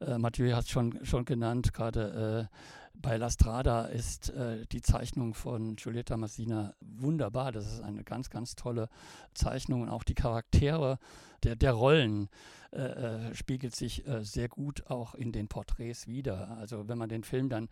äh 0.00 0.18
Mathieu 0.18 0.52
hat 0.56 0.64
es 0.64 0.70
schon, 0.70 0.98
schon 1.04 1.24
genannt, 1.24 1.72
gerade 1.72 2.48
äh, 2.50 2.56
bei 3.00 3.16
La 3.18 3.30
Strada 3.30 3.84
ist 3.84 4.30
äh, 4.30 4.66
die 4.72 4.82
Zeichnung 4.82 5.34
von 5.34 5.76
Giulietta 5.76 6.16
Massina 6.16 6.74
wunderbar. 6.80 7.52
Das 7.52 7.72
ist 7.72 7.82
eine 7.82 8.02
ganz, 8.02 8.30
ganz 8.30 8.56
tolle 8.56 8.88
Zeichnung 9.32 9.82
und 9.82 9.90
auch 9.90 10.02
die 10.02 10.14
Charaktere 10.14 10.98
der, 11.44 11.54
der 11.54 11.72
Rollen 11.72 12.28
äh, 12.72 13.28
äh, 13.28 13.34
spiegelt 13.34 13.76
sich 13.76 14.06
äh, 14.06 14.24
sehr 14.24 14.48
gut 14.48 14.86
auch 14.88 15.14
in 15.14 15.30
den 15.30 15.48
Porträts 15.48 16.06
wieder. 16.06 16.56
Also 16.56 16.88
wenn 16.88 16.96
man 16.96 17.10
den 17.10 17.22
Film 17.22 17.50
dann 17.50 17.68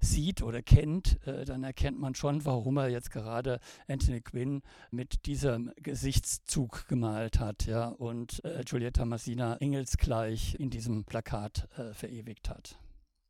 sieht 0.00 0.42
oder 0.42 0.62
kennt, 0.62 1.18
äh, 1.26 1.44
dann 1.44 1.64
erkennt 1.64 1.98
man 1.98 2.14
schon, 2.14 2.44
warum 2.44 2.76
er 2.76 2.88
jetzt 2.88 3.10
gerade 3.10 3.58
Anthony 3.88 4.20
Quinn 4.20 4.62
mit 4.92 5.26
diesem 5.26 5.72
Gesichtszug 5.76 6.86
gemalt 6.86 7.40
hat, 7.40 7.66
ja, 7.66 7.88
und 7.88 8.44
äh, 8.44 8.62
Giulietta 8.64 9.04
Massina 9.04 9.56
engelsgleich 9.56 10.54
in 10.60 10.70
diesem 10.70 11.04
Plakat 11.04 11.68
äh, 11.76 11.92
verewigt 11.92 12.48
hat. 12.48 12.78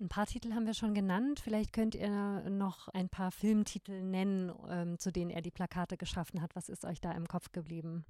Ein 0.00 0.08
paar 0.08 0.26
Titel 0.26 0.52
haben 0.52 0.66
wir 0.66 0.74
schon 0.74 0.92
genannt. 0.92 1.40
Vielleicht 1.40 1.72
könnt 1.72 1.94
ihr 1.94 2.50
noch 2.50 2.88
ein 2.88 3.08
paar 3.08 3.30
Filmtitel 3.30 4.02
nennen, 4.02 4.52
ähm, 4.68 4.98
zu 4.98 5.10
denen 5.10 5.30
er 5.30 5.40
die 5.40 5.52
Plakate 5.52 5.96
geschaffen 5.96 6.42
hat. 6.42 6.54
Was 6.54 6.68
ist 6.68 6.84
euch 6.84 7.00
da 7.00 7.12
im 7.12 7.28
Kopf 7.28 7.52
geblieben? 7.52 8.04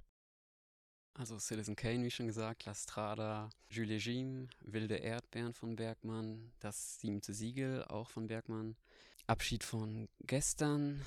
Also 1.17 1.39
Citizen 1.39 1.77
Kane, 1.77 2.03
wie 2.03 2.11
schon 2.11 2.27
gesagt, 2.27 2.65
La 2.65 2.75
Strada, 2.75 3.49
Jules 3.71 4.05
Jim, 4.05 4.49
Wilde 4.61 4.97
Erdbeeren 4.97 5.55
von 5.55 5.77
Bergmann, 5.77 6.53
Das 6.59 6.99
siebte 7.01 7.33
Siegel 7.33 7.85
auch 7.85 8.11
von 8.11 8.27
Bergmann, 8.27 8.77
Abschied 9.29 9.63
von 9.63 10.09
gestern, 10.27 11.07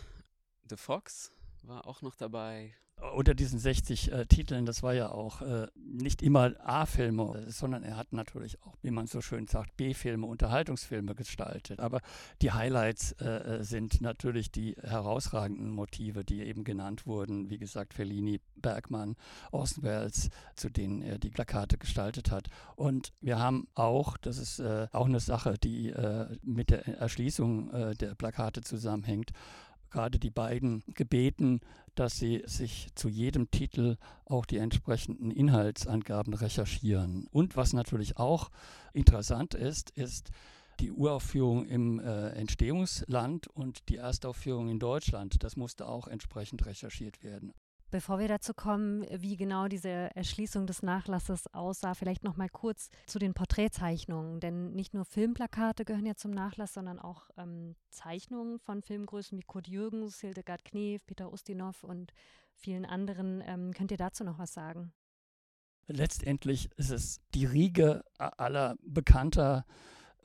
The 0.70 0.78
Fox 0.78 1.32
war 1.64 1.88
auch 1.88 2.02
noch 2.02 2.16
dabei, 2.16 2.74
unter 3.14 3.36
diesen 3.36 3.60
60 3.60 4.12
äh, 4.12 4.26
Titeln, 4.26 4.66
das 4.66 4.82
war 4.82 4.94
ja 4.94 5.12
auch 5.12 5.42
äh, 5.42 5.68
nicht 5.76 6.24
immer 6.24 6.54
A-Filme, 6.64 7.46
sondern 7.48 7.84
er 7.84 7.96
hat 7.96 8.12
natürlich 8.12 8.62
auch, 8.64 8.76
wie 8.82 8.90
man 8.90 9.06
so 9.06 9.22
schön 9.22 9.46
sagt, 9.48 9.78
B-Filme, 9.78 10.26
Unterhaltungsfilme 10.26 11.14
gestaltet. 11.14 11.80
Aber 11.80 12.02
die 12.42 12.52
Highlights 12.52 13.12
äh, 13.14 13.60
äh, 13.60 13.64
sind 13.64 14.02
natürlich 14.02 14.52
die 14.52 14.76
herausragenden 14.82 15.70
Motive, 15.70 16.26
die 16.26 16.42
eben 16.42 16.64
genannt 16.64 17.06
wurden. 17.06 17.52
Wie 17.52 17.60
gesagt, 17.60 17.94
Fellini, 17.94 18.42
Bergmann, 18.56 19.16
Orson 19.52 19.84
Welles, 19.84 20.30
zu 20.56 20.70
denen 20.70 21.04
er 21.04 21.20
die 21.20 21.30
Plakate 21.30 21.78
gestaltet 21.78 22.32
hat. 22.32 22.48
Und 22.76 23.14
wir 23.22 23.38
haben 23.38 23.68
auch, 23.76 24.18
das 24.18 24.40
ist 24.40 24.58
äh, 24.60 24.88
auch 24.92 25.06
eine 25.06 25.20
Sache, 25.20 25.56
die 25.64 25.90
äh, 25.90 26.36
mit 26.42 26.72
der 26.72 26.88
Erschließung 26.88 27.70
der 27.98 28.16
Plakate 28.16 28.62
zusammenhängt, 28.62 29.32
gerade 29.90 30.20
die 30.20 30.30
beiden 30.30 30.84
gebeten, 30.94 31.62
dass 31.96 32.18
sie 32.18 32.44
sich 32.46 32.88
zu 32.96 33.10
jedem 33.10 33.50
Titel 33.52 33.98
auch 34.26 34.46
die 34.46 34.58
entsprechenden 34.58 35.32
Inhaltsangaben 35.32 36.34
recherchieren. 36.34 37.28
Und 37.32 37.56
was 37.56 37.74
natürlich 37.74 38.18
auch 38.18 38.50
interessant 38.94 39.54
ist, 39.54 39.90
ist 39.92 40.32
die 40.80 40.92
Uraufführung 40.92 41.66
im 41.66 42.00
äh, 42.00 42.30
Entstehungsland 42.30 43.48
und 43.48 43.90
die 43.90 43.98
Erstaufführung 43.98 44.70
in 44.70 44.80
Deutschland. 44.80 45.44
Das 45.44 45.56
musste 45.56 45.88
auch 45.88 46.08
entsprechend 46.08 46.66
recherchiert 46.66 47.24
werden. 47.24 47.54
Bevor 47.90 48.20
wir 48.20 48.28
dazu 48.28 48.54
kommen, 48.54 49.06
wie 49.10 49.38
genau 49.38 49.70
diese 49.70 49.90
Erschließung 49.90 50.68
des 50.68 50.84
Nachlasses 50.84 51.54
aussah, 51.54 51.94
vielleicht 51.94 52.24
noch 52.24 52.36
mal 52.36 52.50
kurz 52.50 52.90
zu 53.06 53.18
den 53.18 53.34
Porträtzeichnungen. 53.34 54.42
Denn 54.42 54.74
nicht 54.74 54.94
nur 54.94 55.06
Filmplakate 55.06 55.86
gehören 55.86 56.06
ja 56.06 56.16
zum 56.16 56.32
Nachlass, 56.32 56.74
sondern 56.74 57.00
auch 57.00 57.30
ähm, 57.38 57.76
Zeichnungen 57.90 58.60
von 58.60 58.82
Filmgrößen 58.82 59.38
wie 59.38 59.44
Kurt 59.44 59.70
Jürgens, 59.70 60.20
Hildegard 60.20 60.66
Knef, 60.66 61.06
Peter 61.06 61.32
Ustinov 61.32 61.86
und 61.86 62.12
vielen 62.56 62.86
anderen. 62.86 63.42
Ähm, 63.46 63.74
könnt 63.74 63.92
ihr 63.92 63.98
dazu 63.98 64.26
noch 64.26 64.38
was 64.38 64.54
sagen? 64.54 64.92
Letztendlich 65.88 66.70
ist 66.76 66.92
es 66.92 67.22
die 67.34 67.46
Riege 67.46 68.04
aller 68.18 68.76
bekannter, 68.82 69.66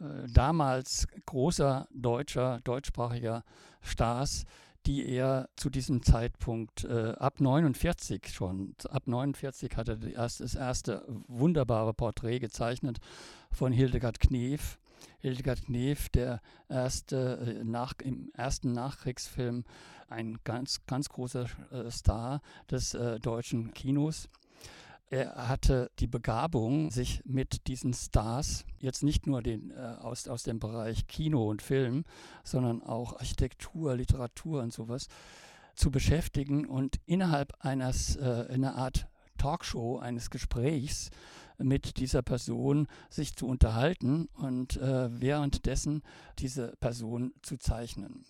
äh, 0.00 0.26
damals 0.28 1.06
großer 1.26 1.86
deutscher, 1.92 2.60
deutschsprachiger 2.64 3.44
Stars, 3.80 4.44
die 4.86 5.06
er 5.06 5.48
zu 5.56 5.70
diesem 5.70 6.02
Zeitpunkt 6.02 6.84
äh, 6.84 7.12
ab 7.18 7.40
49 7.40 8.28
schon, 8.32 8.74
ab 8.88 9.06
49 9.06 9.76
hat 9.76 9.88
er 9.88 9.96
das, 9.96 10.38
das 10.38 10.54
erste 10.54 11.04
wunderbare 11.28 11.94
Porträt 11.94 12.40
gezeichnet 12.40 12.98
von 13.50 13.72
Hildegard 13.72 14.20
Knef. 14.20 14.78
Hildegard 15.20 15.64
Knef, 15.64 16.08
der 16.08 16.40
erste, 16.68 17.60
äh, 17.60 17.64
nach, 17.64 17.94
im 18.02 18.30
ersten 18.34 18.72
Nachkriegsfilm, 18.72 19.64
ein 20.08 20.38
ganz, 20.44 20.84
ganz 20.86 21.08
großer 21.08 21.46
äh, 21.70 21.90
Star 21.90 22.40
des 22.70 22.94
äh, 22.94 23.18
deutschen 23.18 23.72
Kinos. 23.72 24.28
Er 25.12 25.46
hatte 25.46 25.90
die 25.98 26.06
Begabung, 26.06 26.90
sich 26.90 27.20
mit 27.26 27.66
diesen 27.66 27.92
Stars, 27.92 28.64
jetzt 28.78 29.02
nicht 29.02 29.26
nur 29.26 29.42
den, 29.42 29.70
äh, 29.70 29.74
aus, 30.00 30.26
aus 30.26 30.42
dem 30.42 30.58
Bereich 30.58 31.06
Kino 31.06 31.50
und 31.50 31.60
Film, 31.60 32.04
sondern 32.44 32.82
auch 32.82 33.18
Architektur, 33.18 33.94
Literatur 33.94 34.62
und 34.62 34.72
sowas, 34.72 35.08
zu 35.74 35.90
beschäftigen 35.90 36.64
und 36.64 36.96
innerhalb 37.04 37.52
eines, 37.62 38.16
äh, 38.16 38.46
einer 38.48 38.76
Art 38.76 39.06
Talkshow, 39.36 39.98
eines 39.98 40.30
Gesprächs 40.30 41.10
mit 41.58 41.98
dieser 41.98 42.22
Person 42.22 42.86
sich 43.10 43.36
zu 43.36 43.46
unterhalten 43.46 44.30
und 44.32 44.78
äh, 44.78 45.20
währenddessen 45.20 46.00
diese 46.38 46.74
Person 46.80 47.34
zu 47.42 47.58
zeichnen. 47.58 48.24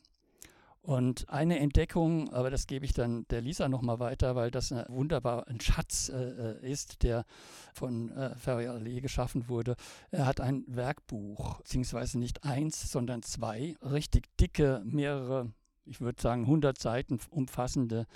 Und 0.82 1.28
eine 1.28 1.60
Entdeckung, 1.60 2.32
aber 2.32 2.50
das 2.50 2.66
gebe 2.66 2.84
ich 2.84 2.92
dann 2.92 3.24
der 3.30 3.40
Lisa 3.40 3.68
nochmal 3.68 4.00
weiter, 4.00 4.34
weil 4.34 4.50
das 4.50 4.72
ein 4.72 4.84
wunderbar 4.88 5.46
ein 5.46 5.60
Schatz 5.60 6.08
äh, 6.08 6.16
äh, 6.16 6.70
ist, 6.70 7.04
der 7.04 7.24
von 7.72 8.10
äh, 8.10 8.34
Ferrier 8.34 9.00
geschaffen 9.00 9.48
wurde. 9.48 9.76
Er 10.10 10.26
hat 10.26 10.40
ein 10.40 10.64
Werkbuch, 10.66 11.58
beziehungsweise 11.58 12.18
nicht 12.18 12.42
eins, 12.42 12.90
sondern 12.90 13.22
zwei, 13.22 13.76
richtig 13.80 14.36
dicke, 14.38 14.82
mehrere, 14.84 15.52
ich 15.84 16.00
würde 16.00 16.20
sagen 16.20 16.42
100 16.42 16.76
Seiten 16.80 17.20
umfassende 17.30 18.06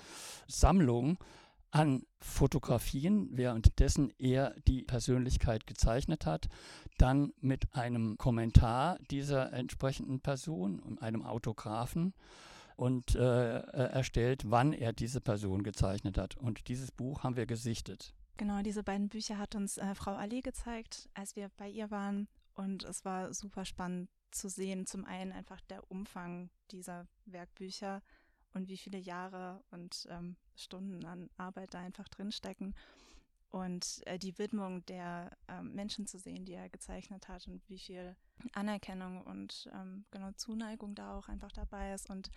Sammlung 0.45 1.17
an 1.71 2.03
Fotografien, 2.19 3.29
währenddessen 3.31 4.11
er 4.17 4.53
die 4.67 4.83
Persönlichkeit 4.83 5.67
gezeichnet 5.67 6.25
hat, 6.25 6.49
dann 6.97 7.31
mit 7.39 7.73
einem 7.73 8.17
Kommentar 8.17 8.97
dieser 9.09 9.53
entsprechenden 9.53 10.19
Person, 10.19 10.97
einem 10.99 11.23
Autographen 11.23 12.13
und 12.77 13.15
äh, 13.15 13.57
äh, 13.57 13.91
erstellt, 13.91 14.43
wann 14.45 14.71
er 14.71 14.93
diese 14.93 15.19
Person 15.19 15.63
gezeichnet 15.63 16.17
hat. 16.17 16.37
Und 16.37 16.67
dieses 16.67 16.91
Buch 16.91 17.23
haben 17.23 17.35
wir 17.35 17.47
gesichtet. 17.47 18.13
Genau, 18.37 18.61
diese 18.61 18.83
beiden 18.83 19.09
Bücher 19.09 19.39
hat 19.39 19.55
uns 19.55 19.77
äh, 19.77 19.95
Frau 19.95 20.11
Ali 20.11 20.41
gezeigt, 20.41 21.09
als 21.15 21.35
wir 21.35 21.49
bei 21.57 21.67
ihr 21.67 21.89
waren. 21.89 22.27
Und 22.53 22.83
es 22.83 23.03
war 23.03 23.33
super 23.33 23.65
spannend 23.65 24.09
zu 24.31 24.47
sehen, 24.47 24.85
zum 24.85 25.05
einen 25.05 25.31
einfach 25.31 25.59
der 25.61 25.89
Umfang 25.89 26.51
dieser 26.71 27.07
Werkbücher 27.25 28.03
und 28.53 28.67
wie 28.67 28.77
viele 28.77 28.99
Jahre 28.99 29.63
und 29.71 30.07
ähm, 30.11 30.35
Stunden 30.55 31.03
an 31.05 31.29
Arbeit 31.37 31.73
da 31.73 31.79
einfach 31.79 32.07
drinstecken. 32.09 32.75
Und 33.49 34.01
äh, 34.05 34.19
die 34.19 34.37
Widmung 34.37 34.85
der 34.85 35.31
ähm, 35.47 35.73
Menschen 35.73 36.05
zu 36.05 36.19
sehen, 36.19 36.45
die 36.45 36.53
er 36.53 36.69
gezeichnet 36.69 37.27
hat 37.27 37.47
und 37.47 37.67
wie 37.69 37.79
viel 37.79 38.15
Anerkennung 38.53 39.23
und 39.23 39.67
ähm, 39.73 40.05
genau 40.11 40.31
Zuneigung 40.33 40.93
da 40.93 41.17
auch 41.17 41.27
einfach 41.27 41.51
dabei 41.51 41.93
ist. 41.93 42.09
Und 42.09 42.29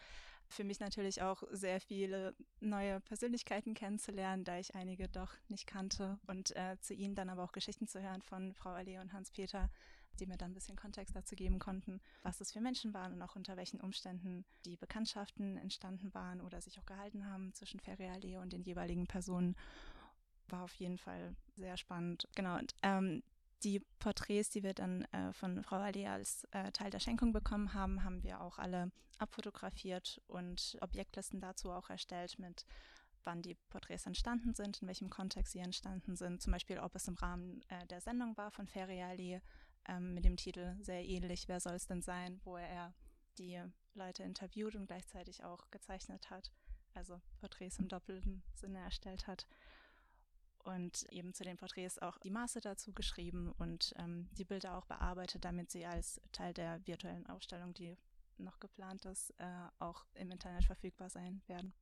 für 0.50 0.64
mich 0.64 0.80
natürlich 0.80 1.22
auch 1.22 1.42
sehr 1.50 1.80
viele 1.80 2.34
neue 2.60 3.00
Persönlichkeiten 3.00 3.74
kennenzulernen, 3.74 4.44
da 4.44 4.58
ich 4.58 4.74
einige 4.74 5.08
doch 5.08 5.32
nicht 5.48 5.66
kannte 5.66 6.18
und 6.26 6.54
äh, 6.56 6.76
zu 6.80 6.92
ihnen 6.92 7.14
dann 7.14 7.30
aber 7.30 7.44
auch 7.44 7.52
Geschichten 7.52 7.86
zu 7.86 8.02
hören 8.02 8.20
von 8.22 8.52
Frau 8.54 8.70
Allee 8.70 8.98
und 8.98 9.12
Hans-Peter, 9.12 9.70
die 10.18 10.26
mir 10.26 10.36
dann 10.36 10.50
ein 10.50 10.54
bisschen 10.54 10.76
Kontext 10.76 11.14
dazu 11.14 11.36
geben 11.36 11.60
konnten, 11.60 12.00
was 12.22 12.40
es 12.40 12.52
für 12.52 12.60
Menschen 12.60 12.92
waren 12.92 13.12
und 13.12 13.22
auch 13.22 13.36
unter 13.36 13.56
welchen 13.56 13.80
Umständen 13.80 14.44
die 14.64 14.76
Bekanntschaften 14.76 15.56
entstanden 15.56 16.12
waren 16.14 16.40
oder 16.40 16.60
sich 16.60 16.78
auch 16.78 16.86
gehalten 16.86 17.26
haben 17.26 17.54
zwischen 17.54 17.80
Ferry 17.80 18.08
Allee 18.08 18.36
und 18.36 18.52
den 18.52 18.62
jeweiligen 18.62 19.06
Personen. 19.06 19.56
War 20.48 20.64
auf 20.64 20.74
jeden 20.74 20.98
Fall 20.98 21.36
sehr 21.54 21.76
spannend. 21.76 22.26
Genau, 22.34 22.58
und 22.58 22.74
ähm, 22.82 23.22
die 23.62 23.80
Porträts, 23.98 24.50
die 24.50 24.62
wir 24.62 24.74
dann 24.74 25.02
äh, 25.12 25.32
von 25.32 25.62
Frau 25.62 25.76
Allee 25.76 26.06
als 26.06 26.44
äh, 26.52 26.72
Teil 26.72 26.90
der 26.90 27.00
Schenkung 27.00 27.32
bekommen 27.32 27.74
haben, 27.74 28.04
haben 28.04 28.22
wir 28.22 28.40
auch 28.40 28.58
alle 28.58 28.90
abfotografiert 29.18 30.20
und 30.26 30.78
Objektlisten 30.80 31.40
dazu 31.40 31.70
auch 31.70 31.90
erstellt 31.90 32.38
mit 32.38 32.64
wann 33.24 33.42
die 33.42 33.54
Porträts 33.68 34.06
entstanden 34.06 34.54
sind, 34.54 34.80
in 34.80 34.88
welchem 34.88 35.10
Kontext 35.10 35.52
sie 35.52 35.58
entstanden 35.58 36.16
sind. 36.16 36.40
Zum 36.40 36.52
Beispiel, 36.52 36.78
ob 36.78 36.94
es 36.94 37.06
im 37.06 37.14
Rahmen 37.14 37.62
äh, 37.68 37.86
der 37.86 38.00
Sendung 38.00 38.36
war 38.38 38.50
von 38.50 38.66
Feriali 38.66 39.40
ähm, 39.88 40.14
mit 40.14 40.24
dem 40.24 40.36
Titel 40.36 40.76
sehr 40.80 41.04
ähnlich, 41.04 41.48
wer 41.48 41.60
soll 41.60 41.74
es 41.74 41.86
denn 41.86 42.02
sein, 42.02 42.40
wo 42.44 42.56
er 42.56 42.94
die 43.38 43.60
Leute 43.94 44.22
interviewt 44.22 44.74
und 44.74 44.86
gleichzeitig 44.86 45.44
auch 45.44 45.70
gezeichnet 45.70 46.30
hat, 46.30 46.50
also 46.94 47.20
Porträts 47.40 47.78
im 47.78 47.88
doppelten 47.88 48.42
Sinne 48.54 48.78
erstellt 48.78 49.26
hat 49.26 49.46
und 50.64 51.04
eben 51.10 51.32
zu 51.34 51.44
den 51.44 51.56
Porträts 51.56 51.98
auch 51.98 52.18
die 52.18 52.30
Maße 52.30 52.60
dazu 52.60 52.92
geschrieben 52.92 53.52
und 53.58 53.94
ähm, 53.98 54.28
die 54.32 54.44
Bilder 54.44 54.76
auch 54.76 54.86
bearbeitet, 54.86 55.44
damit 55.44 55.70
sie 55.70 55.86
als 55.86 56.20
Teil 56.32 56.54
der 56.54 56.86
virtuellen 56.86 57.26
Ausstellung, 57.26 57.74
die 57.74 57.96
noch 58.38 58.58
geplant 58.60 59.04
ist, 59.04 59.30
äh, 59.38 59.44
auch 59.78 60.06
im 60.14 60.30
Internet 60.30 60.64
verfügbar 60.64 61.10
sein 61.10 61.42
werden. 61.46 61.72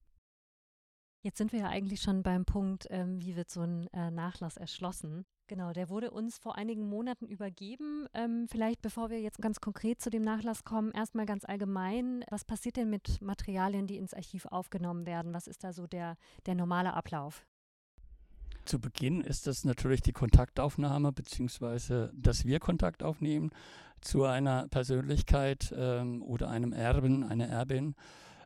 Jetzt 1.23 1.39
sind 1.39 1.53
wir 1.53 1.61
ja 1.61 1.69
eigentlich 1.69 2.01
schon 2.01 2.23
beim 2.23 2.45
Punkt, 2.45 2.87
ähm, 2.91 3.21
wie 3.21 3.35
wird 3.35 3.51
so 3.51 3.63
ein 3.63 3.89
äh, 3.93 4.11
Nachlass 4.11 4.57
erschlossen. 4.57 5.27
Genau, 5.49 5.73
der 5.73 5.89
wurde 5.89 6.11
uns 6.11 6.39
vor 6.39 6.57
einigen 6.57 6.89
Monaten 6.89 7.27
übergeben. 7.27 8.07
Ähm, 8.13 8.47
vielleicht, 8.49 8.83
bevor 8.83 9.11
wir 9.11 9.21
jetzt 9.21 9.39
ganz 9.39 9.61
konkret 9.61 10.01
zu 10.01 10.11
dem 10.11 10.23
Nachlass 10.23 10.63
kommen, 10.63 10.93
erstmal 10.93 11.27
ganz 11.27 11.45
allgemein, 11.45 12.25
was 12.31 12.45
passiert 12.45 12.77
denn 12.77 12.91
mit 12.91 13.21
Materialien, 13.21 13.87
die 13.87 13.97
ins 13.97 14.15
Archiv 14.15 14.47
aufgenommen 14.47 15.07
werden? 15.07 15.35
Was 15.35 15.49
ist 15.49 15.65
da 15.65 15.73
so 15.73 15.87
der, 15.87 16.17
der 16.47 16.55
normale 16.55 16.93
Ablauf? 16.93 17.47
Zu 18.69 18.81
Beginn 18.81 19.23
ist 19.23 19.47
das 19.47 19.65
natürlich 19.65 20.03
die 20.03 20.13
Kontaktaufnahme, 20.13 21.11
beziehungsweise 21.11 22.13
dass 22.15 22.45
wir 22.45 22.61
Kontakt 22.61 23.03
aufnehmen 23.03 23.49
zu 24.03 24.25
einer 24.25 24.69
Persönlichkeit 24.69 25.73
ähm, 25.75 26.23
oder 26.23 26.51
einem 26.51 26.75
Erben, 26.75 27.25
einer 27.25 27.47
Erbin. 27.47 27.95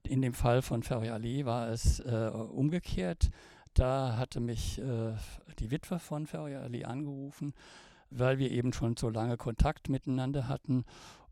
In 0.05 0.23
dem 0.23 0.33
Fall 0.33 0.63
von 0.63 0.85
Ferriali 0.85 1.45
war 1.45 1.71
es 1.71 1.99
äh, 1.99 2.31
umgekehrt. 2.31 3.31
Da 3.75 4.17
hatte 4.17 4.39
mich 4.39 4.79
äh, 4.79 5.15
die 5.59 5.73
Witwe 5.73 5.99
von 5.99 6.29
Ferriali 6.29 6.85
angerufen, 6.85 7.53
weil 8.11 8.39
wir 8.39 8.53
eben 8.53 8.73
schon 8.73 8.97
so 8.97 9.09
lange 9.09 9.37
Kontakt 9.37 9.89
miteinander 9.89 10.47
hatten. 10.47 10.85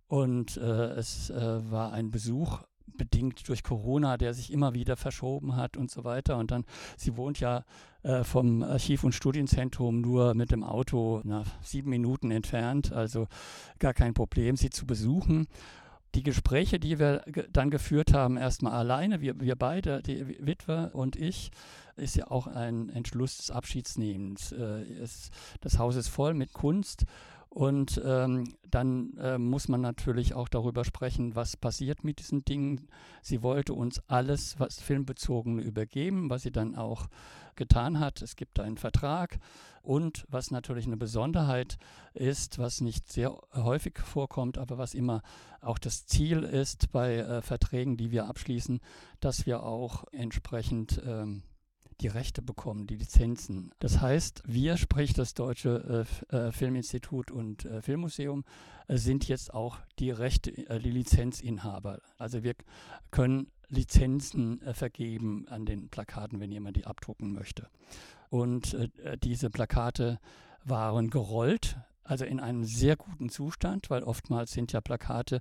Und 0.08 0.56
äh, 0.56 0.94
es 0.94 1.30
äh, 1.30 1.70
war 1.70 1.92
ein 1.92 2.10
Besuch 2.10 2.64
bedingt 2.96 3.48
durch 3.48 3.62
Corona, 3.62 4.16
der 4.16 4.34
sich 4.34 4.52
immer 4.52 4.74
wieder 4.74 4.96
verschoben 4.96 5.56
hat 5.56 5.76
und 5.76 5.90
so 5.90 6.04
weiter. 6.04 6.36
Und 6.36 6.50
dann, 6.50 6.64
sie 6.96 7.16
wohnt 7.16 7.40
ja 7.40 7.64
äh, 8.02 8.24
vom 8.24 8.62
Archiv- 8.62 9.04
und 9.04 9.14
Studienzentrum 9.14 10.00
nur 10.00 10.34
mit 10.34 10.50
dem 10.50 10.64
Auto 10.64 11.20
na, 11.24 11.44
sieben 11.62 11.90
Minuten 11.90 12.30
entfernt, 12.30 12.92
also 12.92 13.26
gar 13.78 13.94
kein 13.94 14.14
Problem, 14.14 14.56
sie 14.56 14.70
zu 14.70 14.86
besuchen. 14.86 15.46
Die 16.14 16.22
Gespräche, 16.22 16.80
die 16.80 16.98
wir 16.98 17.22
dann 17.52 17.70
geführt 17.70 18.12
haben, 18.12 18.36
erstmal 18.36 18.72
alleine, 18.72 19.20
wir, 19.20 19.40
wir 19.40 19.54
beide, 19.54 20.02
die 20.02 20.26
Witwe 20.44 20.90
und 20.92 21.14
ich, 21.14 21.52
ist 21.96 22.16
ja 22.16 22.30
auch 22.30 22.46
ein 22.46 22.88
Entschluss 22.88 23.36
des 23.36 23.50
Abschiedsnehmens. 23.50 24.52
Äh, 24.52 24.82
es, 25.02 25.30
das 25.60 25.78
Haus 25.78 25.96
ist 25.96 26.08
voll 26.08 26.34
mit 26.34 26.52
Kunst 26.52 27.04
und 27.50 28.00
ähm, 28.04 28.54
dann 28.70 29.16
äh, 29.18 29.36
muss 29.36 29.66
man 29.66 29.80
natürlich 29.80 30.34
auch 30.34 30.48
darüber 30.48 30.84
sprechen, 30.84 31.34
was 31.34 31.56
passiert 31.56 32.04
mit 32.04 32.20
diesen 32.20 32.44
Dingen. 32.44 32.86
Sie 33.22 33.42
wollte 33.42 33.74
uns 33.74 34.00
alles, 34.06 34.60
was 34.60 34.80
filmbezogen 34.80 35.58
übergeben, 35.58 36.30
was 36.30 36.42
sie 36.42 36.52
dann 36.52 36.76
auch 36.76 37.08
getan 37.56 37.98
hat. 37.98 38.22
Es 38.22 38.36
gibt 38.36 38.60
einen 38.60 38.76
Vertrag 38.76 39.40
und 39.82 40.24
was 40.28 40.52
natürlich 40.52 40.86
eine 40.86 40.96
Besonderheit 40.96 41.76
ist, 42.14 42.60
was 42.60 42.80
nicht 42.80 43.10
sehr 43.10 43.36
häufig 43.52 43.98
vorkommt, 43.98 44.56
aber 44.56 44.78
was 44.78 44.94
immer 44.94 45.20
auch 45.60 45.78
das 45.78 46.06
Ziel 46.06 46.44
ist 46.44 46.92
bei 46.92 47.16
äh, 47.16 47.42
Verträgen, 47.42 47.96
die 47.96 48.12
wir 48.12 48.26
abschließen, 48.26 48.80
dass 49.18 49.44
wir 49.44 49.64
auch 49.64 50.04
entsprechend 50.12 51.02
ähm, 51.04 51.42
die 52.00 52.08
Rechte 52.08 52.42
bekommen, 52.42 52.86
die 52.86 52.96
Lizenzen. 52.96 53.72
Das 53.78 54.00
heißt, 54.00 54.42
wir, 54.46 54.76
sprich 54.76 55.12
das 55.12 55.34
Deutsche 55.34 56.06
äh, 56.30 56.36
äh, 56.36 56.52
Filminstitut 56.52 57.30
und 57.30 57.64
äh, 57.64 57.82
Filmmuseum, 57.82 58.44
äh, 58.88 58.96
sind 58.96 59.28
jetzt 59.28 59.54
auch 59.54 59.78
die 59.98 60.10
Rechte, 60.10 60.50
äh, 60.68 60.78
die 60.78 60.90
Lizenzinhaber. 60.90 62.00
Also 62.18 62.42
wir 62.42 62.54
können 63.10 63.50
Lizenzen 63.68 64.60
äh, 64.62 64.74
vergeben 64.74 65.46
an 65.48 65.64
den 65.64 65.88
Plakaten, 65.88 66.40
wenn 66.40 66.50
jemand 66.50 66.76
die 66.76 66.86
abdrucken 66.86 67.32
möchte. 67.32 67.68
Und 68.30 68.76
diese 69.24 69.50
Plakate 69.50 70.20
waren 70.62 71.10
gerollt, 71.10 71.76
also 72.04 72.24
in 72.24 72.40
einem 72.40 72.64
sehr 72.64 72.96
guten 72.96 73.28
Zustand, 73.28 73.90
weil 73.90 74.02
oftmals 74.02 74.52
sind 74.52 74.72
ja 74.72 74.80
Plakate 74.80 75.40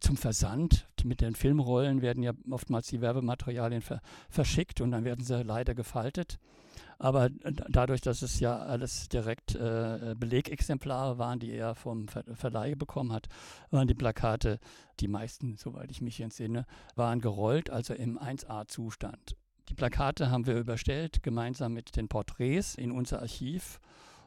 zum 0.00 0.16
Versand. 0.16 0.86
Mit 1.04 1.20
den 1.20 1.34
Filmrollen 1.34 2.02
werden 2.02 2.22
ja 2.22 2.32
oftmals 2.50 2.88
die 2.88 3.00
Werbematerialien 3.00 3.82
ver 3.82 4.00
verschickt 4.28 4.80
und 4.80 4.90
dann 4.90 5.04
werden 5.04 5.24
sie 5.24 5.42
leider 5.42 5.74
gefaltet. 5.74 6.38
Aber 6.98 7.30
dadurch, 7.30 8.02
dass 8.02 8.20
es 8.20 8.40
ja 8.40 8.58
alles 8.58 9.08
direkt 9.08 9.54
äh, 9.54 10.14
Belegexemplare 10.18 11.16
waren, 11.16 11.38
die 11.38 11.52
er 11.52 11.74
vom 11.74 12.08
Ver 12.08 12.24
Verleih 12.34 12.74
bekommen 12.74 13.12
hat, 13.12 13.28
waren 13.70 13.88
die 13.88 13.94
Plakate, 13.94 14.58
die 15.00 15.08
meisten, 15.08 15.56
soweit 15.56 15.90
ich 15.90 16.02
mich 16.02 16.20
entsinne, 16.20 16.66
waren 16.96 17.22
gerollt, 17.22 17.70
also 17.70 17.94
im 17.94 18.18
1A-Zustand. 18.18 19.36
Die 19.70 19.74
Plakate 19.74 20.30
haben 20.30 20.46
wir 20.46 20.58
überstellt, 20.58 21.22
gemeinsam 21.22 21.72
mit 21.72 21.96
den 21.96 22.08
Porträts 22.08 22.74
in 22.74 22.90
unser 22.90 23.22
Archiv 23.22 23.80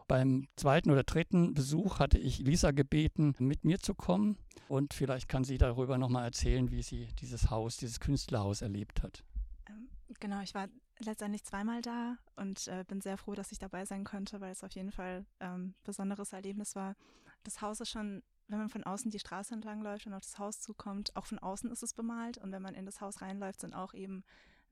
beim 0.08 0.48
zweiten 0.56 0.92
oder 0.92 1.04
dritten 1.04 1.54
Besuch 1.54 2.00
hatte 2.00 2.18
ich 2.18 2.40
Lisa 2.40 2.72
gebeten, 2.72 3.36
mit 3.40 3.66
mir 3.66 3.80
zu 3.80 3.94
kommen. 3.94 4.38
Und 4.68 4.94
vielleicht 4.94 5.28
kann 5.28 5.44
sie 5.44 5.58
darüber 5.58 5.98
nochmal 5.98 6.26
erzählen, 6.26 6.72
wie 6.72 6.82
sie 6.82 7.08
dieses 7.20 7.50
Haus, 7.50 7.78
dieses 7.78 8.00
Künstlerhaus 8.00 8.62
erlebt 8.62 9.04
hat. 9.04 9.24
Ähm, 9.68 9.90
genau, 10.20 10.42
ich 10.42 10.54
war 10.54 10.68
letztendlich 11.00 11.44
zweimal 11.44 11.82
da 11.82 12.18
und 12.36 12.68
äh, 12.68 12.84
bin 12.88 13.02
sehr 13.02 13.18
froh, 13.18 13.34
dass 13.34 13.52
ich 13.52 13.60
dabei 13.60 13.86
sein 13.86 14.04
konnte, 14.04 14.42
weil 14.42 14.52
es 14.52 14.64
auf 14.64 14.72
jeden 14.74 14.92
Fall 14.92 15.26
ein 15.40 15.56
ähm, 15.56 15.74
besonderes 15.84 16.34
Erlebnis 16.34 16.76
war. 16.76 16.96
Das 17.44 17.62
Haus 17.62 17.82
ist 17.82 17.90
schon, 17.90 18.24
wenn 18.48 18.60
man 18.60 18.70
von 18.70 18.84
außen 18.84 19.12
die 19.12 19.20
Straße 19.20 19.54
entlang 19.54 19.82
läuft 19.82 20.08
und 20.08 20.14
auf 20.14 20.24
das 20.24 20.40
Haus 20.40 20.60
zukommt, 20.60 21.16
auch 21.16 21.26
von 21.26 21.40
außen 21.40 21.72
ist 21.72 21.84
es 21.84 21.94
bemalt 21.94 22.38
und 22.38 22.52
wenn 22.52 22.62
man 22.62 22.76
in 22.76 22.86
das 22.86 23.02
Haus 23.02 23.22
reinläuft, 23.22 23.62
sind 23.62 23.74
auch 23.74 23.94
eben 23.94 24.24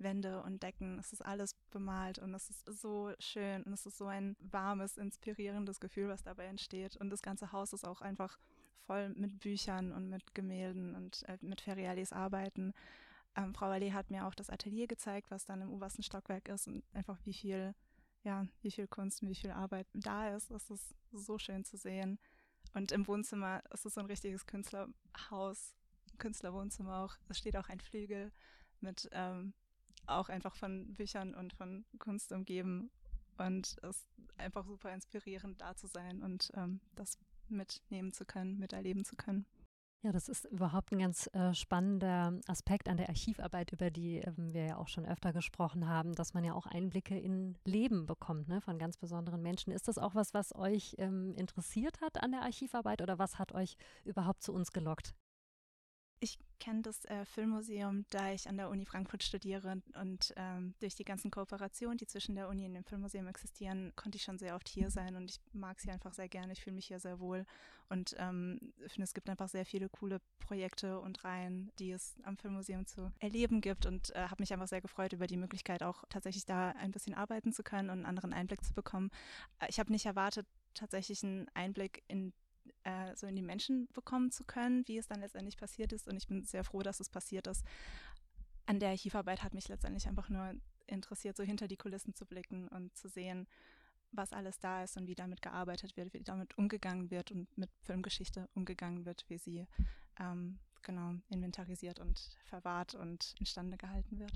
Wände 0.04 0.42
und 0.44 0.64
Decken. 0.64 1.00
Es 1.00 1.14
ist 1.14 1.26
alles 1.26 1.56
bemalt 1.72 2.20
und 2.20 2.34
es 2.34 2.50
ist 2.50 2.66
so 2.82 3.12
schön 3.20 3.64
und 3.64 3.74
es 3.74 3.86
ist 3.86 3.98
so 3.98 4.06
ein 4.08 4.36
warmes, 4.40 4.98
inspirierendes 4.98 5.80
Gefühl, 5.80 6.10
was 6.10 6.24
dabei 6.24 6.46
entsteht. 6.46 6.98
Und 6.98 7.10
das 7.10 7.22
ganze 7.22 7.52
Haus 7.52 7.74
ist 7.74 7.86
auch 7.86 8.02
einfach 8.02 8.38
voll 8.82 9.10
mit 9.10 9.40
Büchern 9.40 9.92
und 9.92 10.10
mit 10.10 10.34
Gemälden 10.34 10.96
und 10.96 11.24
äh, 11.28 11.38
mit 11.42 11.62
Ferialis 11.62 12.14
Arbeiten. 12.14 12.74
Ähm, 13.36 13.54
Frau 13.54 13.68
Allee 13.68 13.94
hat 13.94 14.12
mir 14.12 14.26
auch 14.26 14.36
das 14.36 14.50
Atelier 14.50 14.88
gezeigt, 14.88 15.32
was 15.32 15.46
dann 15.46 15.62
im 15.62 15.72
obersten 15.72 16.04
Stockwerk 16.04 16.50
ist 16.50 16.68
und 16.68 16.84
einfach 16.94 17.18
wie 17.24 17.34
viel, 17.34 17.74
ja, 18.24 18.48
wie 18.62 18.72
viel 18.72 18.88
Kunst 18.88 19.22
und 19.22 19.30
wie 19.30 19.36
viel 19.36 19.52
Arbeit 19.52 19.88
da 19.94 20.36
ist. 20.36 20.52
Es 20.52 20.70
ist 20.70 20.94
so 21.12 21.38
schön 21.38 21.64
zu 21.64 21.78
sehen. 21.78 22.20
Und 22.74 22.92
im 22.92 23.08
Wohnzimmer 23.08 23.64
ist 23.74 23.86
es 23.86 23.94
so 23.94 24.02
ein 24.02 24.08
richtiges 24.08 24.46
Künstlerhaus, 24.46 25.76
Künstlerwohnzimmer 26.18 27.04
auch. 27.04 27.16
Es 27.30 27.38
steht 27.38 27.58
auch 27.58 27.70
ein 27.70 27.80
Flügel 27.80 28.32
mit 28.80 29.10
ähm, 29.12 29.54
auch 30.18 30.30
einfach 30.30 30.56
von 30.56 30.96
Büchern 30.96 31.34
und 31.36 31.54
von 31.54 31.86
Kunst 32.00 32.32
umgeben. 32.32 32.92
Und 33.38 33.78
es 33.82 33.98
ist 33.98 34.10
einfach 34.38 34.66
super 34.66 34.94
inspirierend, 34.94 35.62
da 35.62 35.76
zu 35.76 35.88
sein 35.88 36.22
und 36.22 36.52
ähm, 36.56 36.80
das 36.96 37.18
mitnehmen 37.48 38.14
zu 38.14 38.26
können, 38.26 38.58
miterleben 38.60 39.04
zu 39.04 39.16
können. 39.16 39.46
Ja, 40.04 40.12
das 40.12 40.30
ist 40.30 40.46
überhaupt 40.46 40.92
ein 40.92 40.98
ganz 40.98 41.30
äh, 41.34 41.54
spannender 41.54 42.40
Aspekt 42.48 42.90
an 42.90 42.98
der 42.98 43.10
Archivarbeit, 43.10 43.72
über 43.72 43.92
die 43.92 44.18
äh, 44.18 44.32
wir 44.36 44.66
ja 44.66 44.78
auch 44.78 44.88
schon 44.88 45.06
öfter 45.06 45.32
gesprochen 45.32 45.88
haben, 45.88 46.16
dass 46.16 46.34
man 46.34 46.44
ja 46.44 46.54
auch 46.54 46.66
Einblicke 46.66 47.20
in 47.20 47.56
Leben 47.66 48.08
bekommt 48.08 48.48
ne, 48.48 48.62
von 48.62 48.80
ganz 48.80 48.98
besonderen 48.98 49.44
Menschen. 49.44 49.72
Ist 49.72 49.88
das 49.88 50.00
auch 50.00 50.16
was, 50.16 50.34
was 50.34 50.56
euch 50.56 50.96
ähm, 50.98 51.36
interessiert 51.36 52.02
hat 52.02 52.24
an 52.24 52.32
der 52.32 52.42
Archivarbeit 52.42 53.04
oder 53.04 53.20
was 53.20 53.38
hat 53.38 53.52
euch 53.52 53.78
überhaupt 54.04 54.42
zu 54.42 54.54
uns 54.54 54.72
gelockt? 54.72 55.14
Ich 56.24 56.38
kenne 56.60 56.84
das 56.84 57.04
äh, 57.06 57.26
Filmmuseum, 57.26 58.06
da 58.12 58.32
ich 58.32 58.48
an 58.48 58.56
der 58.56 58.70
Uni 58.70 58.86
Frankfurt 58.86 59.24
studiere 59.24 59.82
und 60.00 60.32
ähm, 60.38 60.76
durch 60.80 60.94
die 60.94 61.04
ganzen 61.04 61.32
Kooperationen, 61.32 61.98
die 61.98 62.06
zwischen 62.06 62.36
der 62.36 62.48
Uni 62.48 62.64
und 62.68 62.76
dem 62.76 62.84
Filmmuseum 62.84 63.26
existieren, 63.26 63.92
konnte 63.96 64.18
ich 64.18 64.24
schon 64.24 64.38
sehr 64.38 64.56
oft 64.56 64.70
hier 64.70 64.92
sein 64.92 65.16
und 65.16 65.32
ich 65.32 65.40
mag 65.52 65.80
sie 65.80 65.90
einfach 65.90 66.14
sehr 66.14 66.30
gerne. 66.30 66.54
Ich 66.54 66.62
fühle 66.62 66.76
mich 66.76 66.86
hier 66.86 67.00
sehr 67.00 67.20
wohl 67.20 67.44
und 67.90 68.16
ähm, 68.20 68.72
finde, 68.86 69.04
es 69.06 69.16
gibt 69.16 69.32
einfach 69.32 69.50
sehr 69.50 69.66
viele 69.66 69.90
coole 69.90 70.22
Projekte 70.38 71.00
und 71.00 71.24
Reihen, 71.24 71.72
die 71.80 71.90
es 71.90 72.16
am 72.22 72.38
Filmmuseum 72.38 72.86
zu 72.86 73.12
erleben 73.18 73.60
gibt 73.60 73.88
und 73.88 74.16
äh, 74.16 74.28
habe 74.28 74.44
mich 74.44 74.54
einfach 74.54 74.68
sehr 74.68 74.82
gefreut 74.82 75.14
über 75.14 75.26
die 75.26 75.38
Möglichkeit, 75.38 75.82
auch 75.82 76.04
tatsächlich 76.10 76.46
da 76.46 76.70
ein 76.70 76.92
bisschen 76.92 77.16
arbeiten 77.16 77.52
zu 77.52 77.64
können 77.64 77.90
und 77.90 77.98
einen 77.98 78.06
anderen 78.06 78.32
Einblick 78.32 78.64
zu 78.64 78.76
bekommen. 78.76 79.10
Äh, 79.60 79.66
ich 79.70 79.80
habe 79.80 79.92
nicht 79.92 80.06
erwartet, 80.06 80.46
tatsächlich 80.76 81.24
einen 81.24 81.50
Einblick 81.56 82.04
in 82.08 82.32
äh, 82.84 83.16
so 83.16 83.28
in 83.28 83.36
die 83.36 83.42
Menschen 83.42 83.88
bekommen 83.94 84.32
zu 84.32 84.44
können, 84.44 84.88
wie 84.88 84.98
es 84.98 85.08
dann 85.08 85.20
letztendlich 85.20 85.58
passiert 85.58 85.94
ist. 85.94 86.08
Und 86.08 86.18
ich 86.18 86.28
bin 86.28 86.44
sehr 86.44 86.64
froh, 86.64 86.82
dass 86.82 87.00
es 87.00 87.10
passiert 87.10 87.48
ist. 87.48 87.66
An 88.66 88.80
der 88.80 88.90
Archivarbeit 88.90 89.44
hat 89.44 89.54
mich 89.54 89.68
letztendlich 89.68 90.08
einfach 90.08 90.30
nur 90.30 90.54
interessiert, 90.88 91.38
so 91.38 91.44
hinter 91.44 91.68
die 91.68 91.78
Kulissen 91.78 92.14
zu 92.14 92.26
blicken 92.26 92.68
und 92.68 92.96
zu 92.96 93.08
sehen, 93.08 93.48
was 94.12 94.34
alles 94.34 94.60
da 94.60 94.84
ist 94.84 94.98
und 94.98 95.08
wie 95.08 95.16
damit 95.16 95.42
gearbeitet 95.42 95.96
wird, 95.96 96.14
wie 96.14 96.22
damit 96.22 96.58
umgegangen 96.58 97.12
wird 97.12 97.32
und 97.32 97.58
mit 97.58 97.70
Filmgeschichte 97.82 98.50
umgegangen 98.54 99.06
wird, 99.06 99.26
wie 99.30 99.38
sie 99.38 99.68
ähm, 100.20 100.60
genau 100.82 101.14
inventarisiert 101.30 102.00
und 102.00 102.20
verwahrt 102.44 102.96
und 102.96 103.36
instande 103.40 103.78
gehalten 103.78 104.20
wird. 104.20 104.34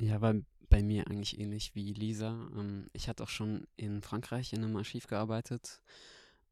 Ja, 0.00 0.20
war 0.20 0.34
bei 0.68 0.82
mir 0.82 1.06
eigentlich 1.06 1.38
ähnlich 1.38 1.74
wie 1.74 1.92
Lisa. 1.92 2.48
Ähm, 2.54 2.90
ich 2.92 3.08
hatte 3.08 3.22
auch 3.22 3.28
schon 3.28 3.66
in 3.76 4.02
Frankreich 4.02 4.52
in 4.52 4.62
einem 4.62 4.76
Archiv 4.76 5.06
gearbeitet 5.06 5.80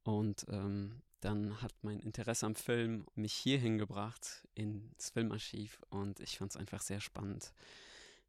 und 0.04 0.46
ähm, 0.48 1.02
dann 1.20 1.62
hat 1.62 1.72
mein 1.82 2.00
Interesse 2.00 2.44
am 2.44 2.54
Film 2.54 3.06
mich 3.14 3.32
hierhin 3.32 3.78
gebracht, 3.78 4.46
ins 4.54 5.10
Filmarchiv. 5.10 5.80
Und 5.88 6.20
ich 6.20 6.36
fand 6.36 6.50
es 6.50 6.56
einfach 6.56 6.82
sehr 6.82 7.00
spannend, 7.00 7.52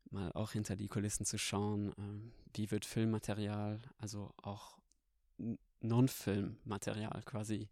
mal 0.10 0.32
auch 0.32 0.52
hinter 0.52 0.78
die 0.78 0.88
Kulissen 0.88 1.26
zu 1.26 1.38
schauen, 1.38 1.94
ähm, 1.98 2.32
wie 2.54 2.72
wird 2.72 2.86
Filmmaterial, 2.86 3.82
also 3.98 4.34
auch 4.38 4.78
Non-Filmmaterial 5.82 7.22
quasi, 7.26 7.68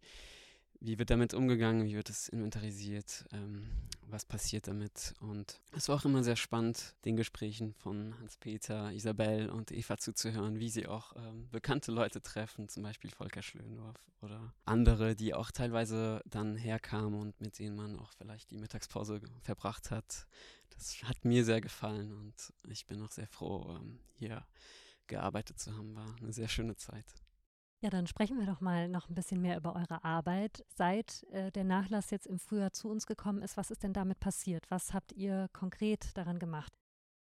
wie 0.84 0.98
wird 0.98 1.10
damit 1.10 1.32
umgegangen, 1.32 1.86
wie 1.86 1.94
wird 1.94 2.10
es 2.10 2.28
inventarisiert, 2.28 3.24
ähm, 3.32 3.70
was 4.06 4.26
passiert 4.26 4.68
damit. 4.68 5.14
Und 5.20 5.60
es 5.72 5.88
war 5.88 5.96
auch 5.96 6.04
immer 6.04 6.22
sehr 6.22 6.36
spannend, 6.36 6.94
den 7.06 7.16
Gesprächen 7.16 7.72
von 7.74 8.18
Hans-Peter, 8.20 8.92
Isabel 8.92 9.48
und 9.48 9.72
Eva 9.72 9.96
zuzuhören, 9.96 10.60
wie 10.60 10.68
sie 10.68 10.86
auch 10.86 11.16
ähm, 11.16 11.48
bekannte 11.50 11.90
Leute 11.90 12.20
treffen, 12.20 12.68
zum 12.68 12.82
Beispiel 12.82 13.10
Volker 13.10 13.42
Schlöndorf 13.42 13.96
oder 14.20 14.52
andere, 14.66 15.16
die 15.16 15.32
auch 15.32 15.50
teilweise 15.50 16.22
dann 16.26 16.54
herkamen 16.54 17.18
und 17.18 17.40
mit 17.40 17.58
denen 17.58 17.76
man 17.76 17.98
auch 17.98 18.12
vielleicht 18.12 18.50
die 18.50 18.58
Mittagspause 18.58 19.22
verbracht 19.40 19.90
hat. 19.90 20.26
Das 20.70 21.02
hat 21.04 21.24
mir 21.24 21.46
sehr 21.46 21.62
gefallen 21.62 22.12
und 22.12 22.52
ich 22.68 22.86
bin 22.86 23.00
auch 23.00 23.10
sehr 23.10 23.28
froh, 23.28 23.78
ähm, 23.80 24.00
hier 24.12 24.46
gearbeitet 25.06 25.58
zu 25.58 25.74
haben. 25.74 25.94
War 25.94 26.14
eine 26.20 26.32
sehr 26.32 26.48
schöne 26.48 26.76
Zeit. 26.76 27.06
Ja, 27.84 27.90
dann 27.90 28.06
sprechen 28.06 28.38
wir 28.38 28.46
doch 28.46 28.62
mal 28.62 28.88
noch 28.88 29.10
ein 29.10 29.14
bisschen 29.14 29.42
mehr 29.42 29.58
über 29.58 29.76
eure 29.76 30.02
Arbeit. 30.04 30.64
Seit 30.74 31.22
äh, 31.32 31.52
der 31.52 31.64
Nachlass 31.64 32.10
jetzt 32.10 32.26
im 32.26 32.38
Frühjahr 32.38 32.72
zu 32.72 32.88
uns 32.88 33.04
gekommen 33.06 33.42
ist, 33.42 33.58
was 33.58 33.70
ist 33.70 33.82
denn 33.82 33.92
damit 33.92 34.20
passiert? 34.20 34.64
Was 34.70 34.94
habt 34.94 35.12
ihr 35.12 35.50
konkret 35.52 36.16
daran 36.16 36.38
gemacht? 36.38 36.72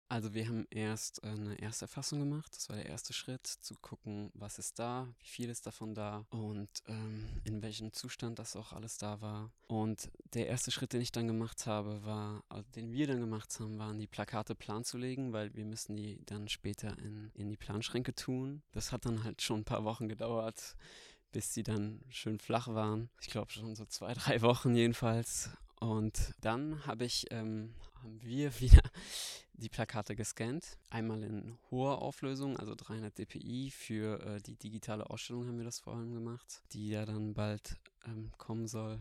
Also 0.09 0.33
wir 0.33 0.47
haben 0.47 0.65
erst 0.69 1.21
äh, 1.23 1.27
eine 1.27 1.59
erste 1.59 1.85
Erfassung 1.85 2.19
gemacht. 2.19 2.55
Das 2.55 2.69
war 2.69 2.77
der 2.77 2.85
erste 2.85 3.11
Schritt, 3.11 3.45
zu 3.45 3.75
gucken, 3.75 4.31
was 4.33 4.57
ist 4.57 4.79
da, 4.79 5.07
wie 5.19 5.27
viel 5.27 5.49
ist 5.49 5.67
davon 5.67 5.93
da 5.93 6.25
und 6.29 6.69
ähm, 6.87 7.25
in 7.43 7.61
welchem 7.61 7.91
Zustand 7.91 8.39
das 8.39 8.55
auch 8.55 8.71
alles 8.71 8.97
da 8.97 9.19
war. 9.19 9.51
Und 9.67 10.09
der 10.33 10.47
erste 10.47 10.71
Schritt, 10.71 10.93
den 10.93 11.01
ich 11.01 11.11
dann 11.11 11.27
gemacht 11.27 11.65
habe, 11.65 12.05
war, 12.05 12.43
also 12.47 12.69
den 12.71 12.93
wir 12.93 13.07
dann 13.07 13.19
gemacht 13.19 13.59
haben, 13.59 13.77
waren 13.79 13.99
die 13.99 14.07
Plakate 14.07 14.55
plan 14.55 14.85
zu 14.85 14.97
legen, 14.97 15.33
weil 15.33 15.53
wir 15.55 15.65
müssen 15.65 15.97
die 15.97 16.23
dann 16.25 16.47
später 16.47 16.97
in, 16.99 17.31
in 17.33 17.49
die 17.49 17.57
Planschränke 17.57 18.15
tun. 18.15 18.61
Das 18.71 18.93
hat 18.93 19.05
dann 19.05 19.25
halt 19.25 19.41
schon 19.41 19.61
ein 19.61 19.65
paar 19.65 19.83
Wochen 19.83 20.07
gedauert, 20.07 20.77
bis 21.33 21.53
sie 21.53 21.63
dann 21.63 22.01
schön 22.09 22.39
flach 22.39 22.69
waren. 22.69 23.09
Ich 23.19 23.27
glaube 23.27 23.51
schon 23.51 23.75
so 23.75 23.85
zwei, 23.85 24.13
drei 24.13 24.41
Wochen 24.41 24.73
jedenfalls. 24.73 25.49
Und 25.79 26.33
dann 26.41 26.85
habe 26.85 27.05
ich, 27.05 27.25
ähm, 27.31 27.75
haben 28.01 28.21
wir 28.21 28.51
wieder 28.59 28.81
die 29.57 29.69
Plakate 29.69 30.15
gescannt. 30.15 30.77
Einmal 30.89 31.23
in 31.23 31.57
hoher 31.71 32.01
Auflösung, 32.01 32.57
also 32.57 32.75
300 32.75 33.17
dpi. 33.17 33.71
Für 33.71 34.21
äh, 34.21 34.41
die 34.41 34.55
digitale 34.55 35.09
Ausstellung 35.09 35.47
haben 35.47 35.57
wir 35.57 35.65
das 35.65 35.79
vor 35.79 35.95
allem 35.95 36.13
gemacht, 36.13 36.61
die 36.71 36.89
ja 36.89 37.05
dann 37.05 37.33
bald 37.33 37.77
ähm, 38.05 38.31
kommen 38.37 38.67
soll. 38.67 38.99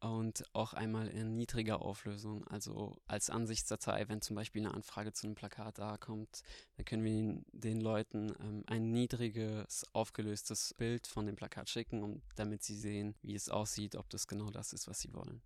Und 0.00 0.44
auch 0.52 0.74
einmal 0.74 1.08
in 1.08 1.34
niedriger 1.34 1.80
Auflösung, 1.80 2.46
also 2.48 2.96
als 3.06 3.30
Ansichtsdatei, 3.30 4.08
wenn 4.08 4.20
zum 4.20 4.36
Beispiel 4.36 4.64
eine 4.64 4.74
Anfrage 4.74 5.12
zu 5.12 5.26
einem 5.26 5.34
Plakat 5.34 5.78
da 5.78 5.96
kommt, 5.96 6.42
dann 6.76 6.84
können 6.84 7.02
wir 7.04 7.42
den, 7.52 7.80
Leuten 7.80 8.32
ähm, 8.40 8.62
ein 8.66 8.92
niedriges, 8.92 9.86
aufgelöstes 9.94 10.74
Bild 10.74 11.06
von 11.06 11.24
dem 11.24 11.34
Plakat 11.34 11.70
schicken, 11.70 12.02
um, 12.02 12.22
damit 12.36 12.62
sie 12.62 12.76
sehen, 12.76 13.16
wie 13.22 13.34
es 13.34 13.48
aussieht, 13.48 13.96
ob 13.96 14.08
das 14.10 14.26
genau 14.26 14.50
das 14.50 14.74
ist, 14.74 14.86
was 14.86 15.00
sie 15.00 15.14
wollen. 15.14 15.40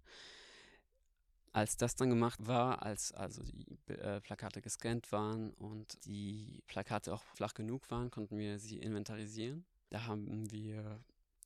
Als 1.52 1.76
das 1.76 1.96
dann 1.96 2.10
gemacht 2.10 2.46
war, 2.46 2.82
als 2.82 3.12
also 3.12 3.42
die 3.42 3.66
äh, 3.88 4.20
Plakate 4.20 4.62
gescannt 4.62 5.10
waren 5.10 5.50
und 5.54 6.04
die 6.04 6.62
Plakate 6.68 7.12
auch 7.12 7.24
flach 7.34 7.54
genug 7.54 7.90
waren, 7.90 8.10
konnten 8.10 8.38
wir 8.38 8.60
sie 8.60 8.78
inventarisieren. 8.78 9.64
Da 9.88 10.06
haben 10.06 10.50
wir 10.52 11.02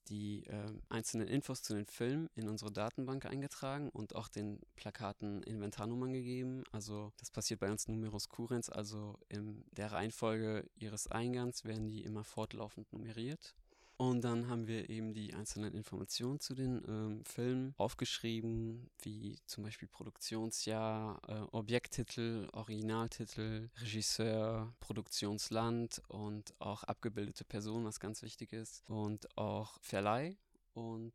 die 0.09 0.45
äh, 0.47 0.71
einzelnen 0.89 1.29
Infos 1.29 1.63
zu 1.63 1.75
den 1.75 1.87
Filmen 1.87 2.29
in 2.35 2.49
unsere 2.49 2.71
Datenbank 2.71 3.25
eingetragen 3.25 3.89
und 3.89 4.15
auch 4.15 4.29
den 4.29 4.61
Plakaten 4.77 5.43
Inventarnummern 5.43 6.13
gegeben. 6.13 6.65
Also 6.73 7.13
das 7.17 7.31
passiert 7.31 7.61
bei 7.61 7.71
uns 7.71 7.89
Numerus 7.89 8.29
Currens, 8.29 8.69
also 8.69 9.19
in 9.29 9.65
der 9.73 9.93
Reihenfolge 9.93 10.69
ihres 10.77 11.07
Eingangs 11.07 11.65
werden 11.65 11.89
die 11.89 12.03
immer 12.03 12.25
fortlaufend 12.25 12.93
nummeriert. 12.93 13.55
Und 13.97 14.23
dann 14.23 14.49
haben 14.49 14.67
wir 14.67 14.91
eben 14.91 15.15
die 15.15 15.35
einzelnen 15.35 15.73
Informationen 15.73 16.41
zu 16.41 16.55
den 16.55 16.83
ähm, 16.89 17.25
Filmen 17.25 17.75
aufgeschrieben, 17.77 18.91
wie 19.03 19.39
zum 19.47 19.63
Beispiel 19.63 19.87
Produktionsjahr, 19.87 21.21
äh, 21.29 21.57
Objekttitel, 21.57 22.49
Originaltitel, 22.53 23.71
Regisseur, 23.77 24.75
Produktionsland 24.81 26.03
und 26.09 26.55
auch 26.59 26.83
abgebildete 26.83 27.45
Person, 27.45 27.85
was 27.85 28.01
ganz 28.01 28.23
wichtig 28.23 28.53
ist, 28.53 28.83
und 28.89 29.39
auch 29.39 29.79
Verleih 29.81 30.37
und 30.73 31.15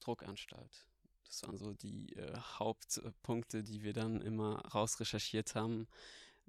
Druckanstalt. 0.00 0.88
Das 1.24 1.44
waren 1.44 1.56
so 1.56 1.72
die 1.72 2.16
äh, 2.16 2.36
Hauptpunkte, 2.36 3.62
die 3.62 3.82
wir 3.82 3.92
dann 3.92 4.20
immer 4.20 4.58
rausrecherchiert 4.74 5.54
haben 5.54 5.86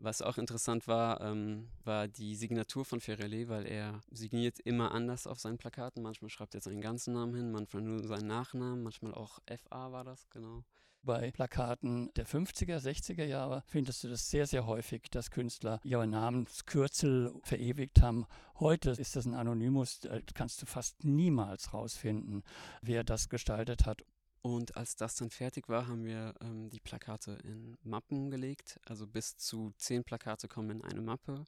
was 0.04 0.22
auch 0.22 0.38
interessant 0.38 0.88
war, 0.88 1.22
ähm, 1.22 1.70
war 1.84 2.08
die 2.08 2.36
Signatur 2.36 2.86
von 2.86 3.00
Ferrelli, 3.00 3.48
weil 3.48 3.66
er 3.66 4.02
signiert 4.12 4.60
immer 4.60 4.92
anders 4.92 5.28
auf 5.28 5.40
seinen 5.40 5.58
Plakaten. 5.58 6.04
Manchmal 6.04 6.30
schreibt 6.30 6.56
er 6.56 6.62
seinen 6.62 6.82
ganzen 6.82 7.14
Namen 7.14 7.36
hin, 7.36 7.52
manchmal 7.52 7.84
nur 7.84 8.06
seinen 8.06 8.28
Nachnamen, 8.28 8.84
manchmal 8.84 9.14
auch 9.14 9.40
FA 9.48 9.92
war 9.92 10.04
das, 10.04 10.30
genau. 10.30 10.64
Bei 11.06 11.32
Plakaten 11.32 12.14
der 12.16 12.26
50er, 12.26 12.78
60er 12.80 13.26
Jahre 13.26 13.64
findest 13.66 14.06
du 14.06 14.08
das 14.08 14.30
sehr, 14.30 14.48
sehr 14.48 14.66
häufig, 14.66 15.10
dass 15.12 15.32
Künstler 15.32 15.82
ihre 15.84 16.08
Namenskürzel 16.08 17.34
verewigt 17.44 18.02
haben. 18.02 18.26
Heute 18.58 18.92
ist 18.92 19.18
das 19.18 19.26
ein 19.26 19.34
Anonymus, 19.34 20.00
kannst 20.34 20.62
du 20.62 20.66
fast 20.66 21.04
niemals 21.04 21.74
rausfinden, 21.74 22.44
wer 22.82 23.04
das 23.04 23.28
gestaltet 23.28 23.86
hat. 23.86 24.06
Und 24.44 24.76
als 24.76 24.98
das 24.98 25.16
dann 25.16 25.30
fertig 25.30 25.70
war, 25.70 25.88
haben 25.88 26.04
wir 26.04 26.36
ähm, 26.42 26.70
die 26.70 26.82
Plakate 26.82 27.32
in 27.46 27.78
Mappen 27.82 28.30
gelegt. 28.30 28.78
Also 28.84 29.08
bis 29.08 29.38
zu 29.38 29.72
zehn 29.78 30.04
Plakate 30.04 30.50
kommen 30.50 30.70
in 30.70 30.82
eine 30.84 31.02
Mappe. 31.02 31.46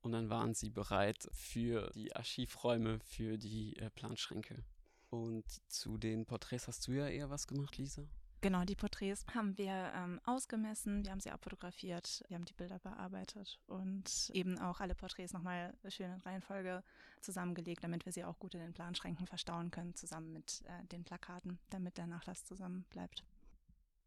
Und 0.00 0.12
dann 0.12 0.30
waren 0.30 0.54
sie 0.54 0.70
bereit 0.70 1.28
für 1.32 1.90
die 1.92 2.14
Archivräume, 2.14 3.00
für 3.00 3.36
die 3.36 3.76
äh, 3.78 3.90
Planschränke. 3.90 4.64
Und 5.08 5.44
zu 5.68 5.98
den 5.98 6.24
Porträts 6.24 6.68
hast 6.68 6.86
du 6.86 6.92
ja 6.92 7.08
eher 7.08 7.30
was 7.30 7.48
gemacht, 7.48 7.76
Lisa? 7.78 8.06
Genau, 8.42 8.64
die 8.64 8.74
Porträts 8.74 9.26
haben 9.34 9.58
wir 9.58 9.92
ähm, 9.94 10.18
ausgemessen, 10.24 11.04
wir 11.04 11.10
haben 11.10 11.20
sie 11.20 11.30
abfotografiert, 11.30 12.24
wir 12.28 12.36
haben 12.36 12.46
die 12.46 12.54
Bilder 12.54 12.78
bearbeitet 12.78 13.60
und 13.66 14.30
eben 14.32 14.58
auch 14.58 14.80
alle 14.80 14.94
Porträts 14.94 15.34
nochmal 15.34 15.74
schön 15.88 16.10
in 16.10 16.20
Reihenfolge 16.22 16.82
zusammengelegt, 17.20 17.84
damit 17.84 18.06
wir 18.06 18.12
sie 18.12 18.24
auch 18.24 18.38
gut 18.38 18.54
in 18.54 18.60
den 18.60 18.72
Planschränken 18.72 19.26
verstauen 19.26 19.70
können, 19.70 19.94
zusammen 19.94 20.32
mit 20.32 20.62
äh, 20.64 20.86
den 20.86 21.04
Plakaten, 21.04 21.58
damit 21.68 21.98
der 21.98 22.06
Nachlass 22.06 22.44
zusammen 22.44 22.86
bleibt. 22.88 23.24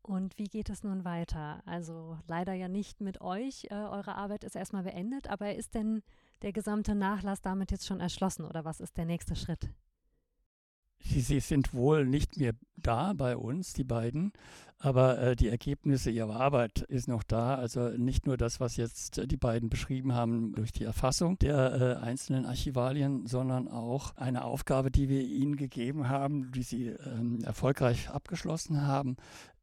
Und 0.01 0.37
wie 0.39 0.49
geht 0.49 0.69
es 0.69 0.83
nun 0.83 1.05
weiter? 1.05 1.61
Also 1.65 2.17
leider 2.27 2.53
ja 2.53 2.67
nicht 2.67 3.01
mit 3.01 3.21
euch. 3.21 3.67
Äh, 3.69 3.75
eure 3.75 4.15
Arbeit 4.15 4.43
ist 4.43 4.55
erstmal 4.55 4.83
beendet, 4.83 5.27
aber 5.27 5.53
ist 5.55 5.75
denn 5.75 6.01
der 6.41 6.53
gesamte 6.53 6.95
Nachlass 6.95 7.41
damit 7.41 7.71
jetzt 7.71 7.85
schon 7.85 7.99
erschlossen 7.99 8.45
oder 8.45 8.65
was 8.65 8.81
ist 8.81 8.97
der 8.97 9.05
nächste 9.05 9.35
Schritt? 9.35 9.69
Sie, 11.03 11.21
sie 11.21 11.39
sind 11.39 11.73
wohl 11.73 12.05
nicht 12.05 12.37
mehr 12.37 12.53
da 12.77 13.13
bei 13.13 13.37
uns, 13.37 13.73
die 13.73 13.83
beiden, 13.83 14.33
aber 14.83 15.17
äh, 15.17 15.35
die 15.37 15.47
Ergebnisse 15.47 16.11
ihrer 16.11 16.35
Arbeit 16.39 16.81
ist 16.81 17.07
noch 17.07 17.23
da. 17.23 17.55
Also 17.55 17.89
nicht 17.89 18.25
nur 18.25 18.35
das, 18.35 18.59
was 18.59 18.75
jetzt 18.75 19.17
äh, 19.17 19.27
die 19.27 19.37
beiden 19.37 19.69
beschrieben 19.69 20.13
haben 20.13 20.53
durch 20.55 20.73
die 20.73 20.83
Erfassung 20.83 21.39
der 21.39 21.99
äh, 22.01 22.03
einzelnen 22.03 22.45
Archivalien, 22.45 23.25
sondern 23.25 23.69
auch 23.69 24.15
eine 24.17 24.43
Aufgabe, 24.43 24.91
die 24.91 25.07
wir 25.07 25.21
ihnen 25.21 25.55
gegeben 25.55 26.09
haben, 26.09 26.51
die 26.51 26.63
sie 26.63 26.87
ähm, 26.87 27.39
erfolgreich 27.45 28.09
abgeschlossen 28.09 28.85
haben, 28.85 29.15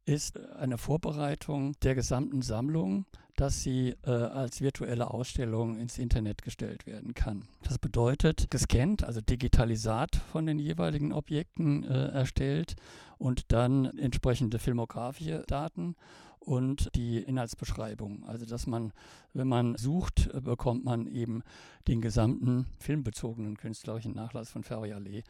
ist 0.04 0.38
eine 0.56 0.78
Vorbereitung 0.78 1.74
der 1.82 1.94
gesamten 1.94 2.42
Sammlung, 2.42 3.06
dass 3.36 3.62
sie 3.62 3.94
äh, 4.04 4.10
als 4.10 4.60
virtuelle 4.60 5.10
Ausstellung 5.10 5.78
ins 5.78 5.98
Internet 5.98 6.42
gestellt 6.42 6.86
werden 6.86 7.14
kann. 7.14 7.44
Das 7.62 7.78
bedeutet, 7.78 8.50
gescannt, 8.50 9.02
also 9.02 9.20
Digitalisat 9.20 10.16
von 10.16 10.46
den 10.46 10.58
jeweiligen 10.58 11.12
Objekten 11.12 11.84
äh, 11.84 12.08
erstellt 12.08 12.76
und 13.18 13.52
dann 13.52 13.86
entsprechende 13.98 14.58
filmografische 14.58 15.44
Daten 15.46 15.96
und 16.40 16.90
die 16.94 17.18
Inhaltsbeschreibung. 17.18 18.24
Also 18.24 18.46
dass 18.46 18.66
man, 18.66 18.92
wenn 19.32 19.48
man 19.48 19.76
sucht, 19.76 20.28
äh, 20.34 20.40
bekommt 20.40 20.84
man 20.84 21.06
eben 21.06 21.42
den 21.86 22.00
gesamten 22.00 22.66
filmbezogenen 22.78 23.56
künstlerischen 23.56 24.14
Nachlass 24.14 24.50
von 24.50 24.64
Ferrialet 24.64 25.24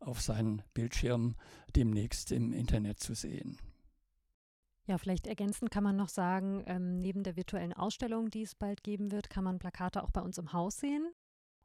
auf 0.00 0.20
seinen 0.20 0.62
Bildschirm 0.74 1.34
demnächst 1.74 2.32
im 2.32 2.52
Internet 2.52 3.00
zu 3.00 3.14
sehen. 3.14 3.58
Ja, 4.86 4.98
vielleicht 4.98 5.26
ergänzend 5.26 5.70
kann 5.72 5.82
man 5.82 5.96
noch 5.96 6.08
sagen, 6.08 6.62
ähm, 6.66 7.00
neben 7.00 7.24
der 7.24 7.36
virtuellen 7.36 7.72
Ausstellung, 7.72 8.30
die 8.30 8.42
es 8.42 8.54
bald 8.54 8.84
geben 8.84 9.10
wird, 9.10 9.30
kann 9.30 9.42
man 9.42 9.58
Plakate 9.58 10.02
auch 10.02 10.10
bei 10.10 10.20
uns 10.20 10.38
im 10.38 10.52
Haus 10.52 10.78
sehen. 10.78 11.08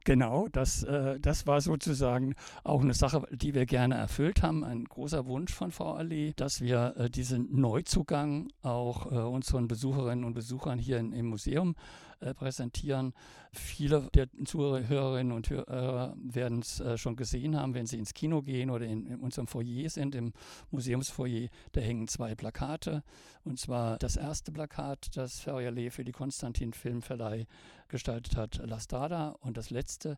Genau, 0.04 0.48
das, 0.48 0.82
äh, 0.82 1.20
das 1.20 1.46
war 1.46 1.60
sozusagen 1.60 2.34
auch 2.64 2.80
eine 2.82 2.94
Sache, 2.94 3.22
die 3.30 3.54
wir 3.54 3.66
gerne 3.66 3.94
erfüllt 3.94 4.42
haben. 4.42 4.64
Ein 4.64 4.84
großer 4.84 5.26
Wunsch 5.26 5.54
von 5.54 5.70
Frau 5.70 5.92
Ali, 5.92 6.32
dass 6.34 6.60
wir 6.60 6.94
äh, 6.96 7.08
diesen 7.08 7.60
Neuzugang 7.60 8.48
auch 8.62 9.12
äh, 9.12 9.14
unseren 9.14 9.68
Besucherinnen 9.68 10.24
und 10.24 10.34
Besuchern 10.34 10.80
hier 10.80 10.98
in, 10.98 11.12
im 11.12 11.26
Museum 11.26 11.76
äh, 12.22 12.34
präsentieren. 12.34 13.12
Viele 13.52 14.08
der 14.14 14.28
Zuhörerinnen 14.44 15.32
und 15.32 15.50
Hörer 15.50 16.16
werden 16.16 16.60
es 16.60 16.80
äh, 16.80 16.96
schon 16.96 17.16
gesehen 17.16 17.56
haben, 17.56 17.74
wenn 17.74 17.86
sie 17.86 17.98
ins 17.98 18.14
Kino 18.14 18.42
gehen 18.42 18.70
oder 18.70 18.86
in, 18.86 19.06
in 19.06 19.20
unserem 19.20 19.46
Foyer 19.46 19.90
sind, 19.90 20.14
im 20.14 20.32
Museumsfoyer. 20.70 21.48
Da 21.72 21.80
hängen 21.80 22.08
zwei 22.08 22.34
Plakate. 22.34 23.02
Und 23.44 23.58
zwar 23.58 23.98
das 23.98 24.16
erste 24.16 24.52
Plakat, 24.52 25.16
das 25.16 25.40
Ferrialet 25.40 25.92
für 25.92 26.04
die 26.04 26.12
Konstantin 26.12 26.72
Filmverleih 26.72 27.46
gestaltet 27.88 28.36
hat, 28.36 28.60
La 28.64 28.80
Strada. 28.80 29.30
Und 29.40 29.56
das 29.56 29.70
letzte 29.70 30.16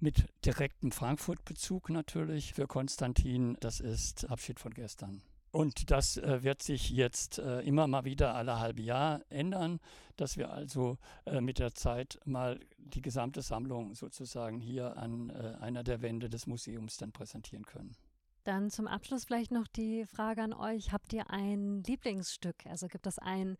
mit 0.00 0.26
direktem 0.44 0.92
Frankfurt-Bezug 0.92 1.90
natürlich 1.90 2.54
für 2.54 2.66
Konstantin, 2.66 3.56
das 3.60 3.80
ist 3.80 4.30
Abschied 4.30 4.60
von 4.60 4.72
gestern. 4.72 5.22
Und 5.50 5.90
das 5.90 6.18
äh, 6.18 6.42
wird 6.42 6.62
sich 6.62 6.90
jetzt 6.90 7.38
äh, 7.38 7.60
immer 7.60 7.86
mal 7.86 8.04
wieder 8.04 8.34
alle 8.34 8.58
halbe 8.58 8.82
Jahr 8.82 9.22
ändern, 9.30 9.80
dass 10.16 10.36
wir 10.36 10.50
also 10.50 10.98
äh, 11.24 11.40
mit 11.40 11.58
der 11.58 11.74
Zeit 11.74 12.20
mal 12.24 12.60
die 12.76 13.00
gesamte 13.00 13.40
Sammlung 13.40 13.94
sozusagen 13.94 14.60
hier 14.60 14.96
an 14.96 15.30
äh, 15.30 15.56
einer 15.60 15.82
der 15.84 16.02
Wände 16.02 16.28
des 16.28 16.46
Museums 16.46 16.98
dann 16.98 17.12
präsentieren 17.12 17.64
können. 17.64 17.96
Dann 18.44 18.70
zum 18.70 18.86
Abschluss 18.86 19.24
vielleicht 19.24 19.50
noch 19.50 19.66
die 19.66 20.06
Frage 20.06 20.42
an 20.42 20.52
euch, 20.52 20.92
habt 20.92 21.12
ihr 21.12 21.30
ein 21.30 21.82
Lieblingsstück? 21.82 22.66
Also 22.66 22.88
gibt 22.88 23.06
es 23.06 23.18
ein 23.18 23.56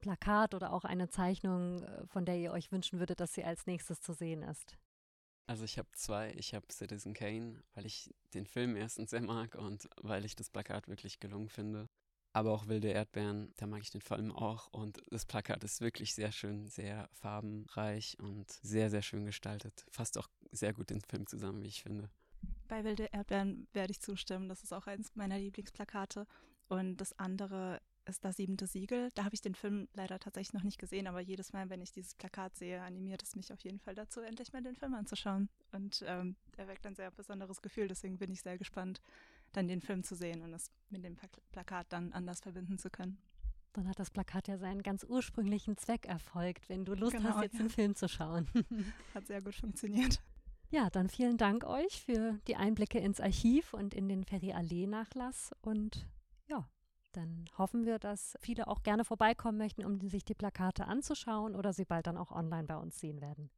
Plakat 0.00 0.54
oder 0.54 0.72
auch 0.72 0.84
eine 0.84 1.08
Zeichnung, 1.08 1.82
äh, 1.82 2.06
von 2.06 2.24
der 2.24 2.36
ihr 2.36 2.52
euch 2.52 2.72
wünschen 2.72 2.98
würdet, 2.98 3.20
dass 3.20 3.34
sie 3.34 3.44
als 3.44 3.66
nächstes 3.66 4.00
zu 4.00 4.12
sehen 4.12 4.42
ist? 4.42 4.76
Also 5.48 5.64
ich 5.64 5.78
habe 5.78 5.88
zwei. 5.92 6.34
Ich 6.36 6.54
habe 6.54 6.66
Citizen 6.70 7.14
Kane, 7.14 7.62
weil 7.74 7.86
ich 7.86 8.14
den 8.34 8.44
Film 8.44 8.76
erstens 8.76 9.10
sehr 9.10 9.22
mag 9.22 9.54
und 9.54 9.88
weil 10.02 10.26
ich 10.26 10.36
das 10.36 10.50
Plakat 10.50 10.88
wirklich 10.88 11.20
gelungen 11.20 11.48
finde. 11.48 11.88
Aber 12.34 12.52
auch 12.52 12.68
Wilde 12.68 12.88
Erdbeeren, 12.88 13.54
da 13.56 13.66
mag 13.66 13.80
ich 13.80 13.90
den 13.90 14.02
Film 14.02 14.30
auch. 14.30 14.68
Und 14.72 15.00
das 15.10 15.24
Plakat 15.24 15.64
ist 15.64 15.80
wirklich 15.80 16.14
sehr 16.14 16.32
schön, 16.32 16.68
sehr 16.68 17.08
farbenreich 17.14 18.18
und 18.20 18.50
sehr, 18.50 18.90
sehr 18.90 19.00
schön 19.00 19.24
gestaltet. 19.24 19.86
Fasst 19.90 20.18
auch 20.18 20.28
sehr 20.52 20.74
gut 20.74 20.90
den 20.90 21.00
Film 21.00 21.26
zusammen, 21.26 21.62
wie 21.62 21.68
ich 21.68 21.82
finde. 21.82 22.10
Bei 22.68 22.84
Wilde 22.84 23.08
Erdbeeren 23.10 23.66
werde 23.72 23.92
ich 23.92 24.02
zustimmen. 24.02 24.50
Das 24.50 24.62
ist 24.62 24.74
auch 24.74 24.86
eines 24.86 25.16
meiner 25.16 25.38
Lieblingsplakate. 25.38 26.26
Und 26.68 26.98
das 26.98 27.18
andere 27.18 27.80
ist 28.08 28.24
das 28.24 28.36
siebente 28.36 28.66
Siegel. 28.66 29.10
Da 29.14 29.24
habe 29.24 29.34
ich 29.34 29.40
den 29.40 29.54
Film 29.54 29.88
leider 29.94 30.18
tatsächlich 30.18 30.54
noch 30.54 30.62
nicht 30.62 30.78
gesehen, 30.78 31.06
aber 31.06 31.20
jedes 31.20 31.52
Mal, 31.52 31.70
wenn 31.70 31.80
ich 31.80 31.92
dieses 31.92 32.14
Plakat 32.14 32.56
sehe, 32.56 32.82
animiert 32.82 33.22
es 33.22 33.36
mich 33.36 33.52
auf 33.52 33.60
jeden 33.60 33.78
Fall 33.78 33.94
dazu, 33.94 34.20
endlich 34.20 34.52
mal 34.52 34.62
den 34.62 34.76
Film 34.76 34.94
anzuschauen. 34.94 35.48
Und 35.72 36.04
ähm, 36.06 36.36
er 36.56 36.68
weckt 36.68 36.86
ein 36.86 36.94
sehr 36.94 37.10
besonderes 37.10 37.62
Gefühl, 37.62 37.88
deswegen 37.88 38.18
bin 38.18 38.30
ich 38.30 38.42
sehr 38.42 38.58
gespannt, 38.58 39.00
dann 39.52 39.68
den 39.68 39.80
Film 39.80 40.02
zu 40.02 40.14
sehen 40.14 40.42
und 40.42 40.52
es 40.52 40.70
mit 40.90 41.04
dem 41.04 41.16
Plakat 41.52 41.92
dann 41.92 42.12
anders 42.12 42.40
verbinden 42.40 42.78
zu 42.78 42.90
können. 42.90 43.18
Dann 43.72 43.88
hat 43.88 43.98
das 43.98 44.10
Plakat 44.10 44.48
ja 44.48 44.58
seinen 44.58 44.82
ganz 44.82 45.04
ursprünglichen 45.04 45.76
Zweck 45.76 46.06
erfolgt, 46.06 46.68
wenn 46.68 46.84
du 46.84 46.94
Lust 46.94 47.16
genau, 47.16 47.30
hast, 47.30 47.42
jetzt 47.42 47.54
ja. 47.54 47.60
den 47.60 47.70
Film 47.70 47.94
zu 47.94 48.08
schauen. 48.08 48.48
Hat 49.14 49.26
sehr 49.26 49.42
gut 49.42 49.54
funktioniert. 49.54 50.20
Ja, 50.70 50.90
dann 50.90 51.08
vielen 51.08 51.36
Dank 51.36 51.64
euch 51.64 52.02
für 52.02 52.38
die 52.46 52.56
Einblicke 52.56 52.98
ins 52.98 53.20
Archiv 53.20 53.72
und 53.72 53.94
in 53.94 54.08
den 54.08 54.24
Ferry-Allee-Nachlass 54.24 55.52
und 55.62 55.96
ja, 55.96 56.17
dann 57.18 57.44
hoffen 57.58 57.84
wir, 57.84 57.98
dass 57.98 58.38
viele 58.40 58.68
auch 58.68 58.82
gerne 58.82 59.04
vorbeikommen 59.04 59.58
möchten, 59.58 59.84
um 59.84 60.08
sich 60.08 60.24
die 60.24 60.34
Plakate 60.34 60.86
anzuschauen 60.86 61.54
oder 61.56 61.72
sie 61.72 61.84
bald 61.84 62.06
dann 62.06 62.16
auch 62.16 62.30
online 62.30 62.66
bei 62.66 62.76
uns 62.76 62.98
sehen 63.00 63.20
werden. 63.20 63.50